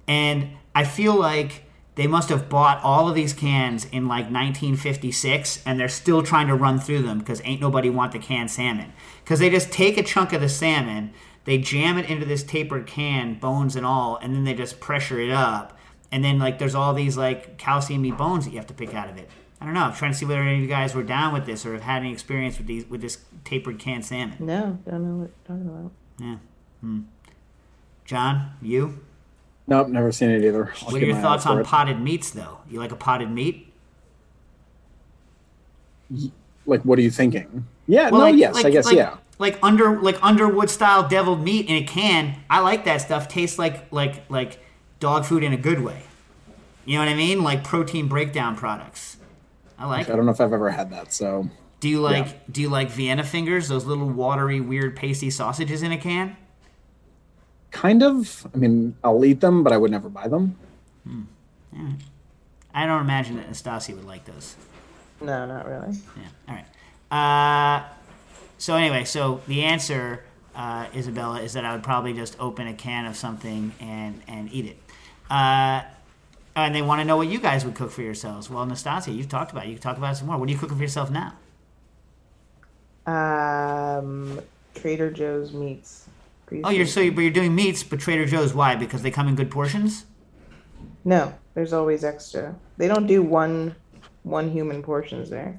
[0.09, 1.65] And I feel like
[1.95, 6.49] they must have bought all of these cans in like 1956 and they're still trying
[6.49, 8.93] to run through them because ain't nobody want the canned salmon.
[9.23, 11.13] Because they just take a chunk of the salmon,
[11.45, 15.21] they jam it into this tapered can, bones and all, and then they just pressure
[15.21, 15.77] it up.
[16.11, 19.09] And then like there's all these like calciumy bones that you have to pick out
[19.09, 19.29] of it.
[19.61, 19.83] I don't know.
[19.85, 21.83] I'm trying to see whether any of you guys were down with this or have
[21.83, 24.37] had any experience with these with this tapered canned salmon.
[24.41, 25.93] No, I don't know what you're talking about.
[26.19, 26.37] Yeah.
[26.81, 27.01] Hmm.
[28.05, 28.99] John, you?
[29.69, 30.73] Nope, never seen it either.
[30.83, 31.65] I'll What are your thoughts on it.
[31.67, 32.59] potted meats, though?
[32.69, 33.73] You like a potted meat?
[36.67, 37.67] Like, what are you thinking?
[37.87, 39.17] Yeah, Well, no, like- yes, like- I guess, like- yeah.
[39.43, 42.37] Like under like Underwood style deviled meat in a can.
[42.49, 43.27] I like that stuff.
[43.27, 44.61] Tastes like like like
[45.01, 46.05] dog food in a good way.
[46.85, 47.43] You know what I mean?
[47.43, 49.17] Like protein breakdown products.
[49.77, 50.09] I like.
[50.09, 52.91] I don't know if I've ever had that, so Do you like Do you like
[52.91, 53.67] Vienna fingers?
[53.67, 56.37] Those little watery, weird, pasty sausages in a can.
[57.73, 58.47] kind of.
[58.55, 60.57] I mean, I'll eat them, but I would never buy them.
[62.73, 64.55] I don't imagine that Nastasi would like those.
[65.21, 65.97] No, not really.
[66.17, 66.29] Yeah.
[66.49, 66.67] All right.
[67.11, 67.89] Uh,
[68.63, 70.23] so anyway, so the answer,
[70.55, 74.53] uh, Isabella, is that I would probably just open a can of something and and
[74.53, 74.77] eat it.
[75.29, 75.83] Uh,
[76.55, 78.49] and they want to know what you guys would cook for yourselves.
[78.49, 79.71] Well, Nastasia, you've talked about it.
[79.71, 80.37] You can talk about it some more.
[80.37, 81.33] What are you cooking for yourself now?
[83.07, 84.41] Um,
[84.77, 86.07] Trader Joe's meats.
[86.63, 88.55] Oh, you're so but you're doing meats, but Trader Joe's.
[88.55, 88.77] Why?
[88.77, 90.05] Because they come in good portions.
[91.05, 92.55] No, there's always extra.
[92.77, 93.75] They don't do one
[94.23, 95.59] one human portions there.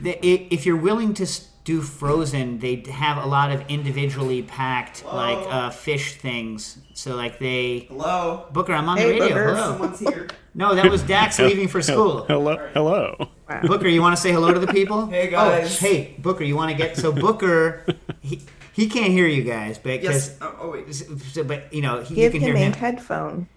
[0.00, 1.26] They, i- if you're willing to
[1.64, 6.78] do frozen, they have a lot of individually packed like uh, fish things.
[6.94, 7.86] So like they.
[7.88, 8.46] Hello.
[8.52, 9.28] Booker, I'm on Hey, the radio.
[9.28, 9.54] Booker.
[9.54, 9.68] Hello.
[9.72, 10.28] Someone's here.
[10.54, 12.24] No, that was Dax leaving for school.
[12.24, 12.56] Hello.
[12.74, 13.28] Hello.
[13.62, 15.06] Booker, you want to say hello to the people?
[15.06, 15.76] Hey, guys.
[15.82, 17.86] Oh, hey, Booker, you want to get so Booker?
[18.20, 18.40] He,
[18.72, 20.30] he can't hear you guys, but Yes.
[20.30, 20.94] because Oh, oh, wait.
[20.94, 22.72] so, but you know he, you Give can him hear a him.
[22.72, 23.48] headphone.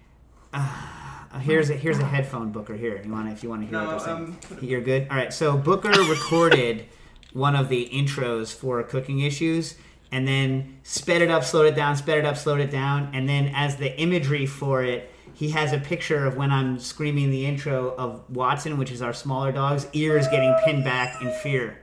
[0.52, 2.74] Uh, here's a here's a headphone, Booker.
[2.74, 4.36] Here, you want if you want to hear No, what they're saying.
[4.52, 5.08] um, You're good.
[5.10, 5.32] All right.
[5.32, 6.86] So Booker recorded
[7.36, 9.74] one of the intros for cooking issues,
[10.10, 13.28] and then sped it up, slowed it down, sped it up, slowed it down, and
[13.28, 15.12] then as the imagery for it.
[15.34, 19.12] He has a picture of when I'm screaming the intro of Watson, which is our
[19.12, 21.78] smaller dog's ears getting pinned back in fear.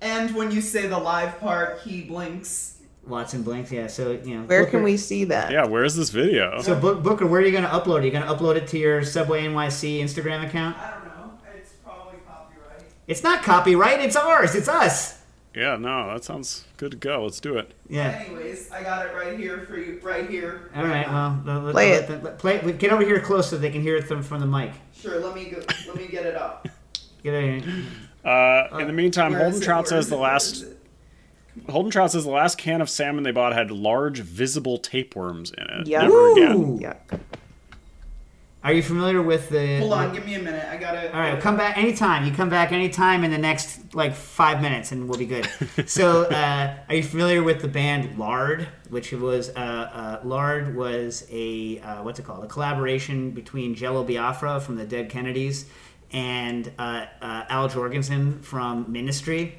[0.00, 2.78] And when you say the live part, he blinks.
[3.06, 3.86] Watson blinks, yeah.
[3.86, 5.52] So you know, Where Booker- can we see that?
[5.52, 5.66] Yeah.
[5.66, 6.60] Where is this video?
[6.62, 8.00] So Book, Booker, where are you going to upload?
[8.00, 10.76] Are you going to upload it to your Subway NYC Instagram account?
[10.78, 11.38] I don't know.
[11.56, 12.82] It's probably copyright.
[13.06, 14.00] It's not copyright.
[14.00, 14.54] It's ours.
[14.54, 15.20] It's us.
[15.54, 15.76] Yeah.
[15.76, 16.12] No.
[16.12, 17.24] That sounds good to go.
[17.24, 17.72] Let's do it.
[17.88, 18.24] Yeah.
[18.26, 20.00] Anyways, I got it right here for you.
[20.02, 20.70] Right here.
[20.74, 21.06] All right.
[21.06, 22.78] Well, let- let- Play let- let- play it.
[22.78, 24.72] Get over here close so they can hear it from, from the mic.
[24.94, 25.20] Sure.
[25.20, 25.60] Let me go.
[25.86, 26.66] Let me get it up.
[27.22, 27.62] Get it.
[27.64, 27.84] here.
[28.24, 29.60] Uh, in the meantime, Holden?
[29.60, 30.64] Trout says the last?
[31.68, 35.64] Holden Trout says the last can of salmon they bought had large visible tapeworms in
[35.64, 35.86] it.
[35.86, 36.02] Yeah.
[36.02, 36.52] Never again.
[36.56, 36.80] Ooh.
[38.64, 38.70] Yeah.
[38.70, 39.78] Are you familiar with the?
[39.78, 40.66] Hold on, give me a minute.
[40.70, 41.12] I gotta.
[41.12, 42.24] All right, come back anytime.
[42.24, 45.48] You come back anytime in the next like five minutes, and we'll be good.
[45.86, 48.66] so, uh, are you familiar with the band Lard?
[48.88, 52.44] Which was uh, uh, Lard was a uh, what's it called?
[52.44, 55.66] A collaboration between Jello Biafra from the Dead Kennedys
[56.14, 59.58] and uh, uh, Al Jourgensen from Ministry.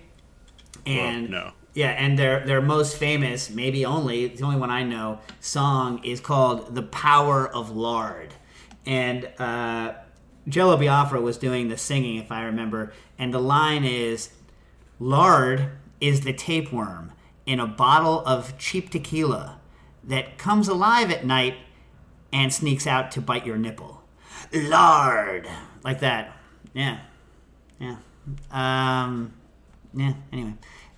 [0.85, 1.51] And no.
[1.73, 6.19] yeah, and their their most famous, maybe only the only one I know, song is
[6.19, 8.33] called "The Power of Lard,"
[8.85, 9.93] and uh,
[10.47, 14.29] Jello Biafra was doing the singing, if I remember, and the line is,
[14.99, 15.69] "Lard
[15.99, 17.11] is the tapeworm
[17.45, 19.59] in a bottle of cheap tequila
[20.03, 21.55] that comes alive at night
[22.31, 24.03] and sneaks out to bite your nipple."
[24.53, 25.47] Lard,
[25.83, 26.37] like that,
[26.73, 26.99] yeah,
[27.79, 27.97] yeah.
[28.51, 29.33] Um,
[29.93, 30.13] yeah.
[30.31, 30.53] Anyway,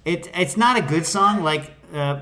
[0.06, 1.44] it it's not a good song.
[1.44, 2.20] Like uh,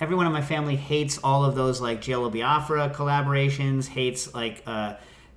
[0.00, 3.88] everyone in my family hates all of those like Jello Biafra collaborations.
[3.88, 4.94] Hates like uh,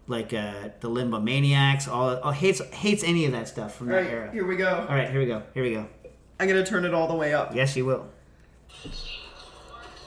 [0.07, 1.87] like uh, the Limbo Maniacs.
[1.87, 4.31] All oh, hates hates any of that stuff from All that right, era.
[4.31, 4.85] here we go.
[4.89, 5.43] All right, here we go.
[5.53, 5.87] Here we go.
[6.39, 7.55] I'm gonna turn it all the way up.
[7.55, 8.07] Yes, you will.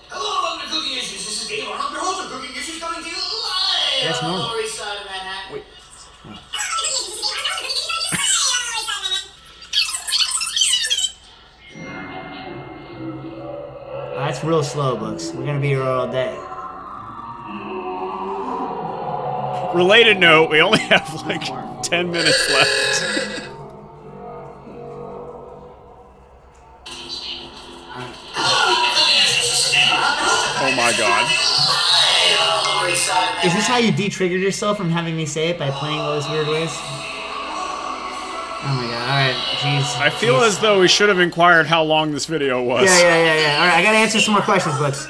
[0.08, 1.26] Hello, welcome to Cooking Issues.
[1.26, 4.40] This is Dave Arnold, your host of Cooking Issues, coming to you live That's normal.
[14.30, 15.32] That's real slow, books.
[15.32, 16.38] We're gonna be here all day.
[19.74, 21.42] Related note: We only have like
[21.82, 23.48] ten minutes left.
[30.62, 31.26] Oh my god!
[32.68, 35.58] Lower East Side of Is this how you de-triggered yourself from having me say it
[35.58, 36.70] by playing all those weird ways?
[38.62, 39.00] Oh my god!
[39.02, 40.00] All right, jeez.
[40.00, 40.46] I feel jeez.
[40.48, 42.84] as though we should have inquired how long this video was.
[42.84, 43.54] Yeah, yeah, yeah, yeah.
[43.60, 45.06] All right, I gotta answer some more questions, books.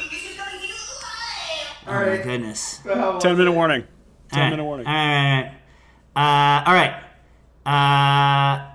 [1.87, 2.81] All Oh my goodness.
[2.85, 3.55] So Ten minute it?
[3.55, 3.85] warning.
[4.33, 4.87] Ten All right, minute warning.
[4.87, 5.53] All right,
[6.17, 6.91] all right, all right.
[7.67, 8.71] Uh, all right.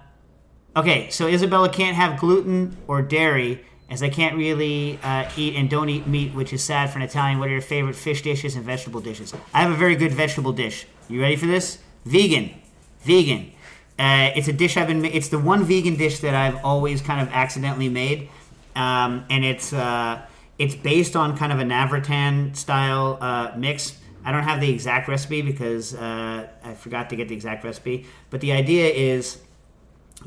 [0.75, 5.55] Uh, okay, so Isabella can't have gluten or dairy, as I can't really uh, eat
[5.55, 7.39] and don't eat meat, which is sad for an Italian.
[7.39, 9.33] What are your favorite fish dishes and vegetable dishes?
[9.53, 10.85] I have a very good vegetable dish.
[11.07, 11.79] You ready for this?
[12.05, 12.53] Vegan,
[13.01, 13.51] vegan.
[13.97, 15.05] Uh, it's a dish I've been.
[15.05, 18.29] It's the one vegan dish that I've always kind of accidentally made,
[18.75, 20.21] um, and it's uh,
[20.59, 23.97] it's based on kind of a Navratan style uh, mix.
[24.25, 28.05] I don't have the exact recipe because uh, I forgot to get the exact recipe.
[28.31, 29.39] But the idea is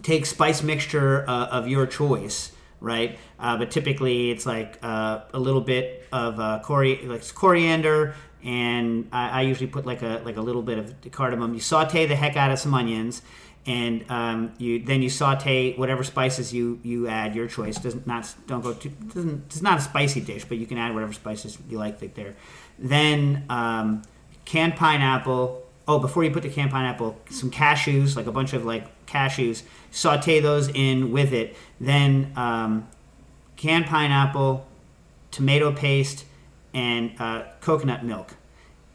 [0.03, 3.19] take spice mixture uh, of your choice, right?
[3.39, 9.43] Uh, but typically it's like a little bit of cori- like coriander, and I, I
[9.43, 11.53] usually put like a like a little bit of cardamom.
[11.53, 13.21] You saute the heck out of some onions,
[13.69, 17.77] and um, you then you saute whatever spices you you add your choice.
[17.77, 20.95] Doesn't not don't go too doesn't it's not a spicy dish, but you can add
[20.95, 22.35] whatever spices you like there.
[22.79, 24.03] Then um,
[24.47, 25.65] canned pineapple.
[25.87, 29.63] Oh, before you put the canned pineapple, some cashews, like a bunch of like cashews.
[29.91, 31.55] Saute those in with it.
[31.79, 32.89] Then um,
[33.57, 34.67] canned pineapple,
[35.31, 36.25] tomato paste,
[36.73, 38.35] and uh, coconut milk.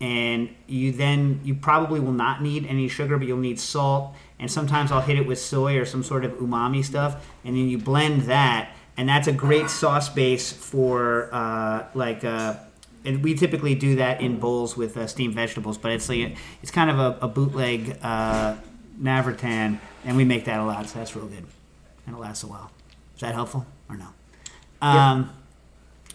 [0.02, 4.14] And you then you probably will not need any sugar, but you'll need salt.
[4.40, 7.26] And sometimes I'll hit it with soy or some sort of umami stuff.
[7.46, 12.24] And then you blend that, and that's a great sauce base for uh, like.
[12.24, 12.56] Uh,
[13.06, 16.72] and we typically do that in bowls with uh, steamed vegetables, but it's like it's
[16.72, 18.56] kind of a, a bootleg uh,
[19.02, 21.46] Navratan, and we make that a lot, so that's real good,
[22.08, 22.72] and it lasts a while.
[23.16, 24.08] Is that helpful or no?
[24.82, 25.30] Um,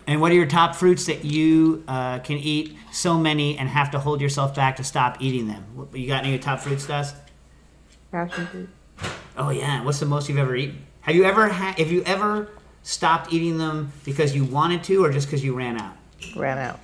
[0.09, 3.91] And what are your top fruits that you uh, can eat so many and have
[3.91, 5.65] to hold yourself back to stop eating them?
[5.75, 7.15] What- You got any top fruits, Stas?
[8.11, 8.69] Passion fruit.
[9.37, 9.85] Oh yeah.
[9.85, 10.87] What's the most you've ever eaten?
[11.03, 12.49] Have you ever ha- have you ever
[12.83, 15.95] stopped eating them because you wanted to, or just because you ran out?
[16.35, 16.81] Ran out.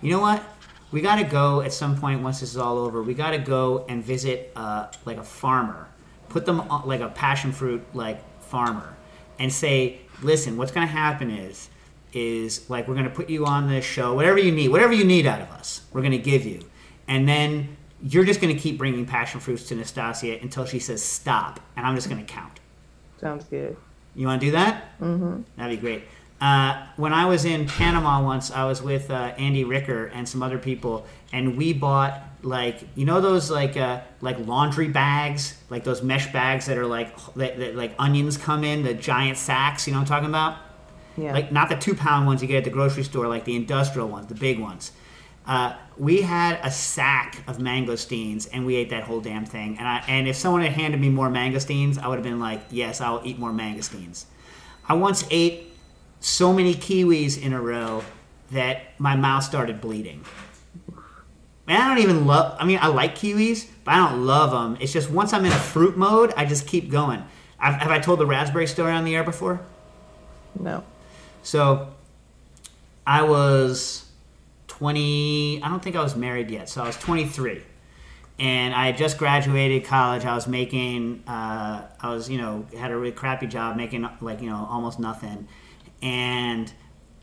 [0.00, 0.42] You know what?
[0.90, 3.02] We got to go at some point once this is all over.
[3.04, 5.86] We got to go and visit uh, like a farmer,
[6.28, 8.94] put them on, like a passion fruit like farmer,
[9.38, 11.70] and say, listen, what's going to happen is,
[12.12, 15.04] is like we're going to put you on this show, whatever you need, whatever you
[15.04, 16.60] need out of us, we're going to give you,
[17.08, 21.02] and then you're just going to keep bringing passion fruits to Nastasia until she says
[21.02, 22.60] stop, and I'm just going to count.
[23.20, 23.76] Sounds good.
[24.14, 24.98] You want to do that?
[25.00, 25.42] Mm-hmm.
[25.56, 26.04] That'd be great.
[26.40, 30.42] Uh, when I was in Panama once, I was with uh, Andy Ricker and some
[30.42, 35.84] other people, and we bought like you know those like uh, like laundry bags, like
[35.84, 39.86] those mesh bags that are like that, that like onions come in, the giant sacks.
[39.86, 40.56] You know what I'm talking about?
[41.16, 41.32] Yeah.
[41.32, 44.08] Like not the two pound ones you get at the grocery store, like the industrial
[44.08, 44.92] ones, the big ones.
[45.46, 49.76] Uh, we had a sack of mangosteens, and we ate that whole damn thing.
[49.78, 52.62] And I and if someone had handed me more mangosteens, I would have been like,
[52.70, 54.24] yes, I'll eat more mangosteens.
[54.88, 55.72] I once ate
[56.20, 58.04] so many kiwis in a row
[58.52, 60.24] that my mouth started bleeding.
[61.66, 62.56] And I don't even love.
[62.60, 64.76] I mean, I like kiwis, but I don't love them.
[64.80, 67.24] It's just once I'm in a fruit mode, I just keep going.
[67.58, 69.60] I've, have I told the raspberry story on the air before?
[70.58, 70.84] No.
[71.42, 71.88] So,
[73.06, 74.06] I was
[74.68, 75.62] 20.
[75.62, 76.68] I don't think I was married yet.
[76.68, 77.62] So I was 23,
[78.38, 80.24] and I had just graduated college.
[80.24, 81.22] I was making.
[81.26, 84.98] Uh, I was you know had a really crappy job, making like you know almost
[84.98, 85.48] nothing,
[86.00, 86.72] and.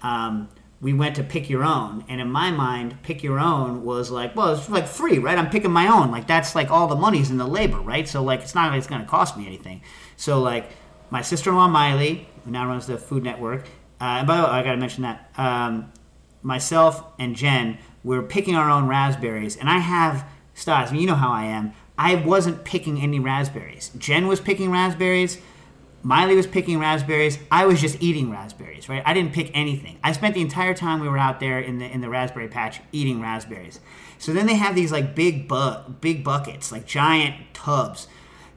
[0.01, 0.47] Um,
[0.81, 4.33] we went to pick your own and in my mind pick your own was like
[4.33, 7.29] well it's like free right i'm picking my own like that's like all the money's
[7.29, 9.81] in the labor right so like it's not like it's going to cost me anything
[10.15, 10.69] so like
[11.09, 13.67] my sister-in-law miley who now runs the food network
[14.01, 15.91] uh, and by the way i gotta mention that um,
[16.41, 20.25] myself and jen were picking our own raspberries and i have
[20.91, 25.39] mean, you know how i am i wasn't picking any raspberries jen was picking raspberries
[26.01, 27.39] Miley was picking raspberries.
[27.51, 29.03] I was just eating raspberries, right?
[29.05, 29.97] I didn't pick anything.
[30.03, 32.79] I spent the entire time we were out there in the in the raspberry patch
[32.91, 33.79] eating raspberries.
[34.17, 38.07] So then they have these like big bu- big buckets, like giant tubs.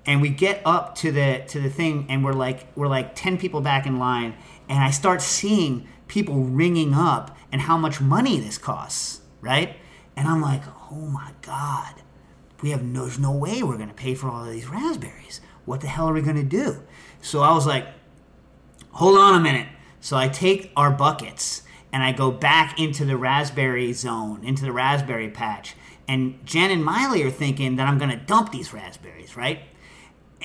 [0.07, 3.39] And we get up to the to the thing and we're like we're like 10
[3.39, 4.35] people back in line
[4.69, 9.77] and I start seeing people ringing up and how much money this costs, right?
[10.17, 11.95] And I'm like, "Oh my god.
[12.63, 15.41] We have no there's no way we're going to pay for all of these raspberries.
[15.65, 16.83] What the hell are we going to do?"
[17.21, 17.87] So I was like,
[18.93, 19.69] hold on a minute.
[20.01, 24.73] So I take our buckets and I go back into the raspberry zone, into the
[24.73, 25.75] raspberry patch.
[26.09, 29.61] And Jen and Miley are thinking that I'm going to dump these raspberries, right?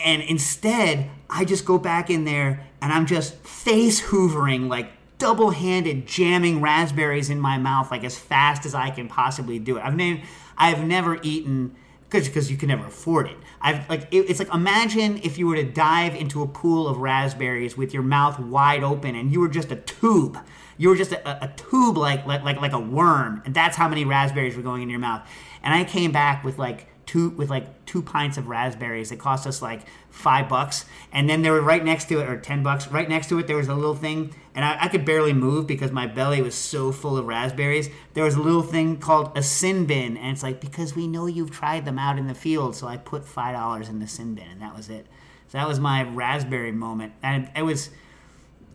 [0.03, 5.51] And instead, I just go back in there and I'm just face hoovering, like double
[5.51, 9.81] handed jamming raspberries in my mouth, like as fast as I can possibly do it.
[9.83, 10.21] I've, never,
[10.57, 11.75] I've never eaten
[12.09, 13.35] because you can never afford it.
[13.61, 16.97] I've like it, it's like imagine if you were to dive into a pool of
[16.97, 20.37] raspberries with your mouth wide open and you were just a tube.
[20.77, 23.89] You were just a, a tube like, like like like a worm, and that's how
[23.89, 25.27] many raspberries were going in your mouth.
[25.63, 29.11] And I came back with like two with like two pints of raspberries.
[29.11, 29.81] It cost us like
[30.11, 32.87] five bucks, and then there were right next to it, or ten bucks.
[32.87, 35.65] Right next to it, there was a little thing, and I, I could barely move
[35.65, 37.89] because my belly was so full of raspberries.
[38.13, 41.25] There was a little thing called a sin bin, and it's like because we know
[41.25, 44.35] you've tried them out in the field, so I put five dollars in the sin
[44.35, 45.07] bin, and that was it.
[45.47, 47.89] So that was my raspberry moment, and it was.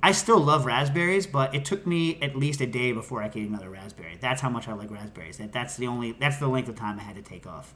[0.05, 3.43] I still love raspberries, but it took me at least a day before I could
[3.43, 4.19] eat another raspberry.
[4.21, 5.37] That's how much I like raspberries.
[5.37, 7.73] That that's the only that's the length of time I had to take off.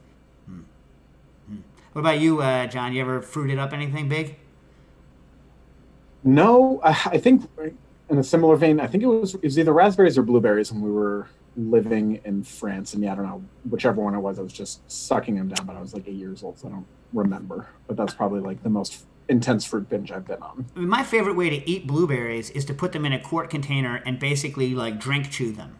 [1.93, 2.93] What about you, uh, John?
[2.93, 4.37] You ever fruited up anything big?
[6.23, 7.49] No, I I think
[8.09, 10.81] in a similar vein, I think it was it was either raspberries or blueberries when
[10.81, 12.93] we were living in France.
[12.93, 14.39] And yeah, I don't know whichever one it was.
[14.39, 16.71] I was just sucking them down, but I was like eight years old, so I
[16.71, 17.67] don't remember.
[17.87, 20.65] But that's probably like the most intense fruit binge I've been on.
[20.75, 23.49] I mean, my favorite way to eat blueberries is to put them in a quart
[23.49, 25.77] container and basically like drink chew them.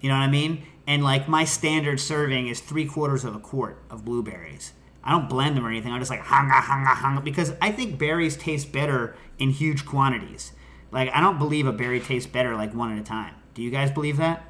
[0.00, 0.66] You know what I mean?
[0.86, 4.72] And like my standard serving is three quarters of a quart of blueberries.
[5.02, 5.92] I don't blend them or anything.
[5.92, 10.52] I'm just like hanga hanga hanga because I think berries taste better in huge quantities.
[10.90, 13.34] Like I don't believe a berry tastes better like one at a time.
[13.54, 14.44] Do you guys believe that?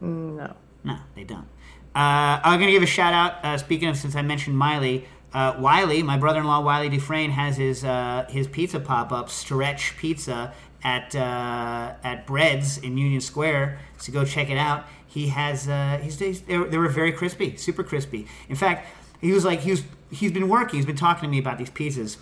[0.00, 0.54] No.
[0.84, 1.48] No, they don't.
[1.94, 3.44] Uh, I'm gonna give a shout out.
[3.44, 7.84] Uh, speaking of, since I mentioned Miley, uh, Wylie, my brother-in-law Wylie Dufresne has his
[7.84, 10.54] uh, his pizza pop-up, Stretch Pizza
[10.84, 13.80] at uh, at Breads in Union Square.
[13.98, 14.84] So go check it out.
[15.06, 18.26] He has uh, he's, he's they, were, they were very crispy, super crispy.
[18.48, 18.86] In fact,
[19.20, 20.76] he was like he was he's been working.
[20.76, 22.16] He's been talking to me about these pizzas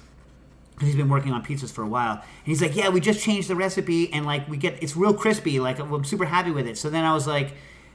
[0.81, 2.15] he's been working on pizzas for a while.
[2.15, 5.15] And he's like, "Yeah, we just changed the recipe, and like we get it's real
[5.15, 5.61] crispy.
[5.61, 7.53] Like I'm super happy with it." So then I was like,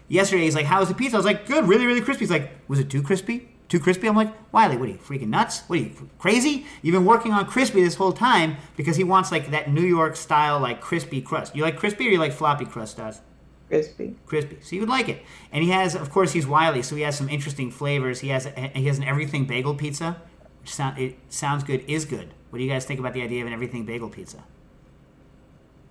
[0.08, 2.32] yesterday he's like, "How was the pizza?" I was like, "Good, really, really crispy." He's
[2.32, 4.08] like, "Was it too crispy?" Too crispy?
[4.08, 5.62] I'm like, Wylie, what are you freaking nuts?
[5.68, 6.66] What are you crazy?
[6.82, 10.16] You've been working on crispy this whole time because he wants like that New York
[10.16, 11.56] style like crispy crust.
[11.56, 13.22] You like crispy or you like floppy crust, Daz?
[13.70, 14.16] Crispy.
[14.26, 14.58] Crispy.
[14.62, 15.24] So you would like it.
[15.52, 18.20] And he has, of course, he's wily, so he has some interesting flavors.
[18.20, 20.22] He has he has an everything bagel pizza,
[20.62, 22.34] which sound it sounds good, is good.
[22.50, 24.44] What do you guys think about the idea of an everything bagel pizza?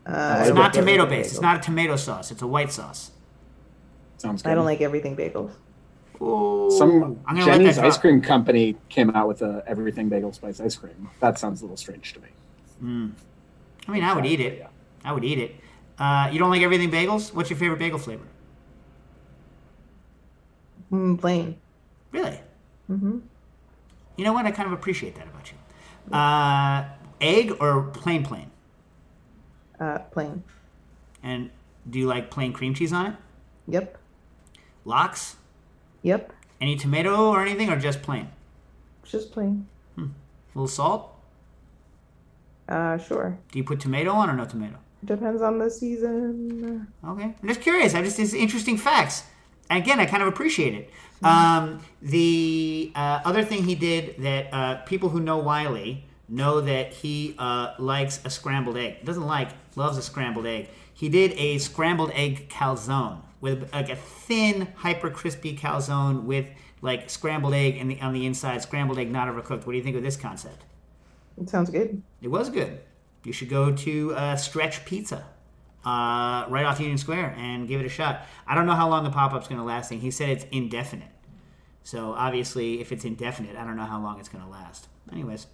[0.05, 1.33] Uh, It's not tomato everything based.
[1.33, 2.31] It's not a tomato sauce.
[2.33, 3.13] It's a white sauce.
[4.17, 4.51] Sounds good.
[4.51, 5.53] I don't like everything bagels.
[6.21, 10.09] Ooh, Some I'm gonna let Jeni's that ice cream company came out with a everything
[10.09, 11.09] bagel spice ice cream.
[11.21, 12.29] That sounds a little strange to me.
[12.83, 13.13] Mm.
[13.87, 14.67] I mean, I would eat it.
[15.05, 15.55] I would eat it.
[15.99, 17.35] Uh, you don't like everything bagels?
[17.35, 18.27] What's your favorite bagel flavor?
[20.93, 21.57] Mm, plain.
[22.13, 22.41] Really?
[22.91, 23.19] Mm-hmm.
[24.17, 24.47] You know what?
[24.47, 26.17] I kind of appreciate that about you.
[26.17, 26.89] Uh,
[27.21, 28.51] egg or plain plain?
[29.79, 30.43] Uh, plain.
[31.23, 31.51] And
[31.89, 33.15] do you like plain cream cheese on it?
[33.67, 33.99] Yep.
[34.85, 35.37] Lox?
[36.03, 36.33] Yep.
[36.61, 38.31] Any tomato or anything, or just plain?
[39.05, 39.67] Just plain.
[39.97, 40.09] A
[40.55, 41.15] little salt?
[42.69, 43.39] Uh, sure.
[43.53, 44.77] Do you put tomato on or no tomato?
[45.05, 46.89] Depends on the season.
[47.05, 47.35] Okay.
[47.41, 47.95] I'm just curious.
[47.95, 49.23] I just it's interesting facts.
[49.71, 50.91] And again, I kind of appreciate it.
[51.23, 56.93] Um, the uh, other thing he did that uh, people who know Wylie know that
[56.93, 59.05] he uh, likes a scrambled egg.
[59.05, 60.69] Doesn't like, loves a scrambled egg.
[60.93, 66.47] He did a scrambled egg calzone with like a thin, hyper crispy calzone with
[66.83, 69.67] like scrambled egg in the, on the inside, scrambled egg not overcooked.
[69.67, 70.65] What do you think of this concept?
[71.41, 72.03] It sounds good.
[72.21, 72.81] It was good.
[73.25, 75.27] You should go to uh, Stretch Pizza
[75.85, 78.27] uh, right off Union Square and give it a shot.
[78.47, 79.93] I don't know how long the pop up's going to last.
[79.93, 81.09] He said it's indefinite.
[81.83, 84.89] So obviously, if it's indefinite, I don't know how long it's going to last.
[85.11, 85.47] Anyways,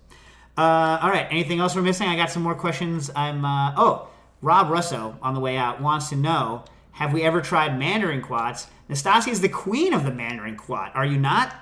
[0.58, 1.28] uh, all right.
[1.30, 2.08] Anything else we're missing?
[2.08, 3.10] I got some more questions.
[3.14, 3.44] I'm.
[3.44, 4.08] Uh, oh,
[4.42, 8.66] Rob Russo on the way out wants to know: Have we ever tried Mandarin quats?
[8.88, 10.90] Nastasia is the queen of the Mandarin quat.
[10.94, 11.54] Are you not?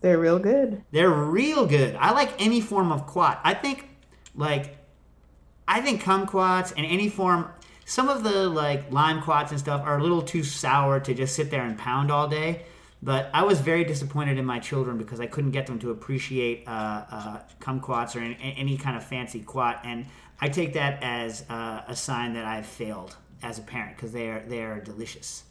[0.00, 0.82] They're real good.
[0.90, 1.96] They're real good.
[1.96, 3.40] I like any form of quat.
[3.42, 3.88] I think,
[4.34, 4.75] like,
[5.68, 7.50] I think kumquats and any form.
[7.84, 11.50] Some of the like limequats and stuff are a little too sour to just sit
[11.50, 12.64] there and pound all day.
[13.02, 16.66] But I was very disappointed in my children because I couldn't get them to appreciate
[16.66, 20.06] uh, uh, kumquats or any, any kind of fancy quat, and
[20.40, 24.30] I take that as uh, a sign that I've failed as a parent because they
[24.30, 25.44] are they are delicious.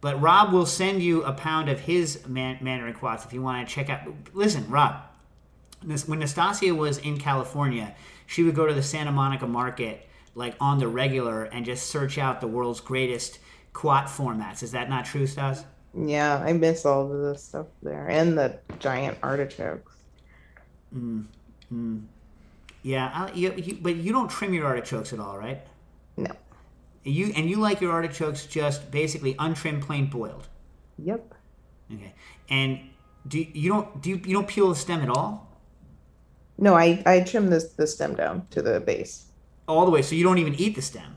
[0.00, 3.74] But Rob will send you a pound of his man- mandarinquats if you want to
[3.74, 4.08] check out.
[4.32, 4.96] Listen, Rob,
[5.82, 7.94] when Nastasia was in California,
[8.26, 12.18] she would go to the Santa Monica market like on the regular and just search
[12.18, 13.38] out the world's greatest
[13.72, 14.62] quat formats.
[14.62, 15.64] Is that not true, Stas?
[15.94, 19.96] Yeah, I miss all of this stuff there and the giant artichokes.
[20.94, 21.26] Mm,
[21.72, 22.02] mm.
[22.82, 25.60] Yeah, I, you, you, but you don't trim your artichokes at all, right?
[26.16, 26.30] No.
[27.02, 30.48] You and you like your artichokes just basically untrimmed, plain boiled.
[30.98, 31.34] Yep.
[31.92, 32.12] Okay.
[32.48, 32.78] And
[33.26, 35.49] do you don't do you, you don't peel the stem at all?
[36.60, 39.26] No, I I trim this the stem down to the base.
[39.66, 41.16] All the way, so you don't even eat the stem.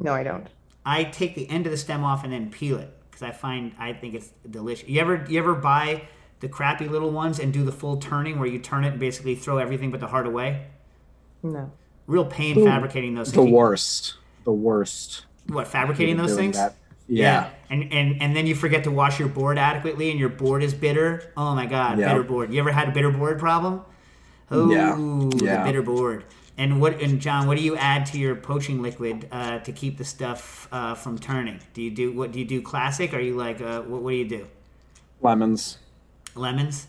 [0.00, 0.48] No, I don't.
[0.84, 3.72] I take the end of the stem off and then peel it because I find
[3.78, 4.88] I think it's delicious.
[4.88, 6.02] You ever you ever buy
[6.40, 9.34] the crappy little ones and do the full turning where you turn it and basically
[9.34, 10.66] throw everything but the heart away?
[11.42, 11.70] No.
[12.06, 13.32] Real pain Ooh, fabricating those.
[13.32, 13.52] The things.
[13.52, 14.14] Worst.
[14.44, 15.24] The worst.
[15.46, 16.56] What fabricating those things?
[16.56, 16.74] that.
[17.06, 17.50] Yeah.
[17.70, 20.74] And, and and then you forget to wash your board adequately, and your board is
[20.74, 21.32] bitter.
[21.36, 22.08] Oh my god, Yeah.
[22.08, 22.52] bitter board.
[22.52, 23.82] You ever had a bitter board problem?
[24.50, 24.94] Oh, Yeah.
[24.96, 26.24] the bitter board.
[26.56, 27.00] And what?
[27.02, 30.68] And John, what do you add to your poaching liquid uh, to keep the stuff
[30.70, 31.58] uh, from turning?
[31.72, 32.30] Do you do what?
[32.30, 33.12] Do you do classic?
[33.12, 34.02] Are you like uh, what?
[34.02, 34.46] What do you do?
[35.20, 35.78] Lemons.
[36.36, 36.86] lemons.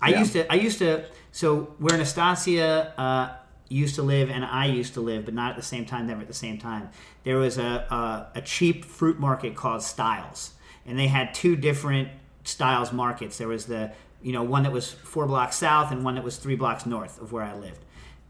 [0.00, 0.20] I Yeah.
[0.20, 0.52] used to.
[0.52, 1.04] I used to.
[1.32, 3.36] So where Anastasia uh,
[3.68, 6.06] used to live and I used to live, but not at the same time.
[6.06, 6.90] Never at the same time.
[7.24, 7.86] There was a
[8.34, 10.52] a, a cheap fruit market called Stiles,
[10.86, 12.08] and they had two different
[12.44, 13.38] Stiles markets.
[13.38, 13.90] There was the
[14.22, 17.20] you know one that was four blocks south and one that was three blocks north
[17.20, 17.84] of where I lived.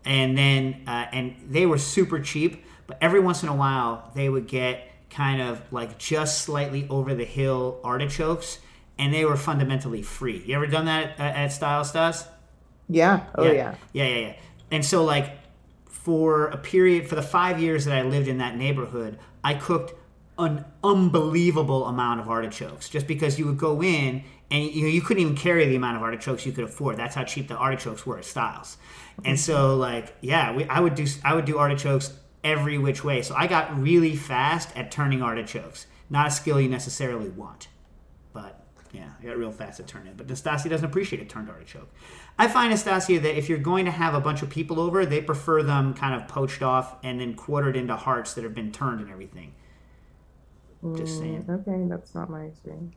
[0.04, 4.28] And then uh, and they were super cheap, but every once in a while they
[4.28, 8.58] would get kind of like just slightly over the hill artichokes
[8.98, 10.42] and they were fundamentally free.
[10.44, 12.26] You ever done that at, at Style Stas?
[12.88, 13.26] Yeah.
[13.34, 13.74] Oh yeah.
[13.92, 14.36] yeah, yeah, yeah.
[14.70, 15.38] And so like
[15.86, 19.94] for a period for the five years that I lived in that neighborhood, I cooked
[20.38, 25.02] an unbelievable amount of artichokes just because you would go in and you know, you
[25.02, 26.96] couldn't even carry the amount of artichokes you could afford.
[26.96, 28.78] That's how cheap the artichokes were at Stiles.
[29.24, 32.12] And so like yeah, we, I would do I would do artichokes
[32.44, 33.22] every which way.
[33.22, 35.86] So I got really fast at turning artichokes.
[36.10, 37.68] Not a skill you necessarily want.
[38.32, 40.08] But yeah, I got real fast at turning.
[40.08, 40.16] It.
[40.16, 41.92] But Nastasia doesn't appreciate a turned artichoke.
[42.38, 45.20] I find Nastasia that if you're going to have a bunch of people over, they
[45.20, 49.00] prefer them kind of poached off and then quartered into hearts that have been turned
[49.00, 49.54] and everything.
[50.96, 51.44] Just saying.
[51.44, 52.94] Mm, Okay, that's not my experience.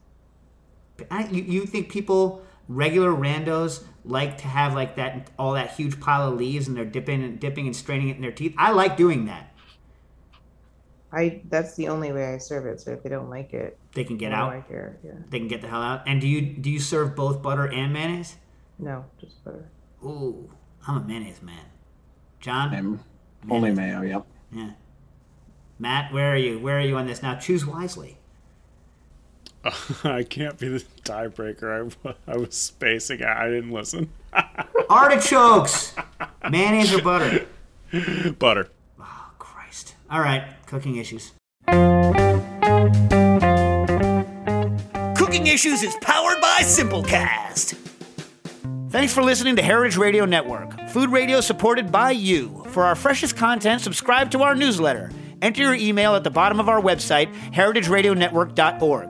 [1.09, 5.99] I, you, you think people, regular randos, like to have like that all that huge
[5.99, 8.55] pile of leaves and they're dipping and dipping and straining it in their teeth?
[8.57, 9.53] I like doing that.
[11.11, 12.79] I that's the only way I serve it.
[12.79, 14.53] So if they don't like it, They can get out.
[14.53, 14.97] I care?
[15.03, 15.11] Yeah.
[15.29, 16.03] They can get the hell out.
[16.07, 18.37] And do you do you serve both butter and mayonnaise?
[18.79, 19.69] No, just butter.
[20.03, 20.49] Ooh,
[20.87, 21.65] I'm a mayonnaise man.
[22.39, 22.73] John?
[22.73, 23.03] I'm
[23.49, 24.01] only mayo.
[24.01, 24.25] Yep.
[24.53, 24.71] Yeah.
[25.79, 26.59] Matt, where are you?
[26.59, 27.21] Where are you on this?
[27.21, 28.17] Now choose wisely.
[30.03, 31.93] I can't be the tiebreaker.
[32.05, 33.37] I, I was spacing out.
[33.37, 34.09] I didn't listen.
[34.89, 35.93] Artichokes!
[36.49, 37.45] Mayonnaise or butter?
[38.39, 38.69] Butter.
[38.99, 39.95] Oh Christ.
[40.09, 41.33] All right, cooking issues.
[45.17, 47.77] Cooking Issues is powered by Simplecast.
[48.89, 52.65] Thanks for listening to Heritage Radio Network, food radio supported by you.
[52.69, 55.11] For our freshest content, subscribe to our newsletter.
[55.41, 59.09] Enter your email at the bottom of our website, heritageradionetwork.org.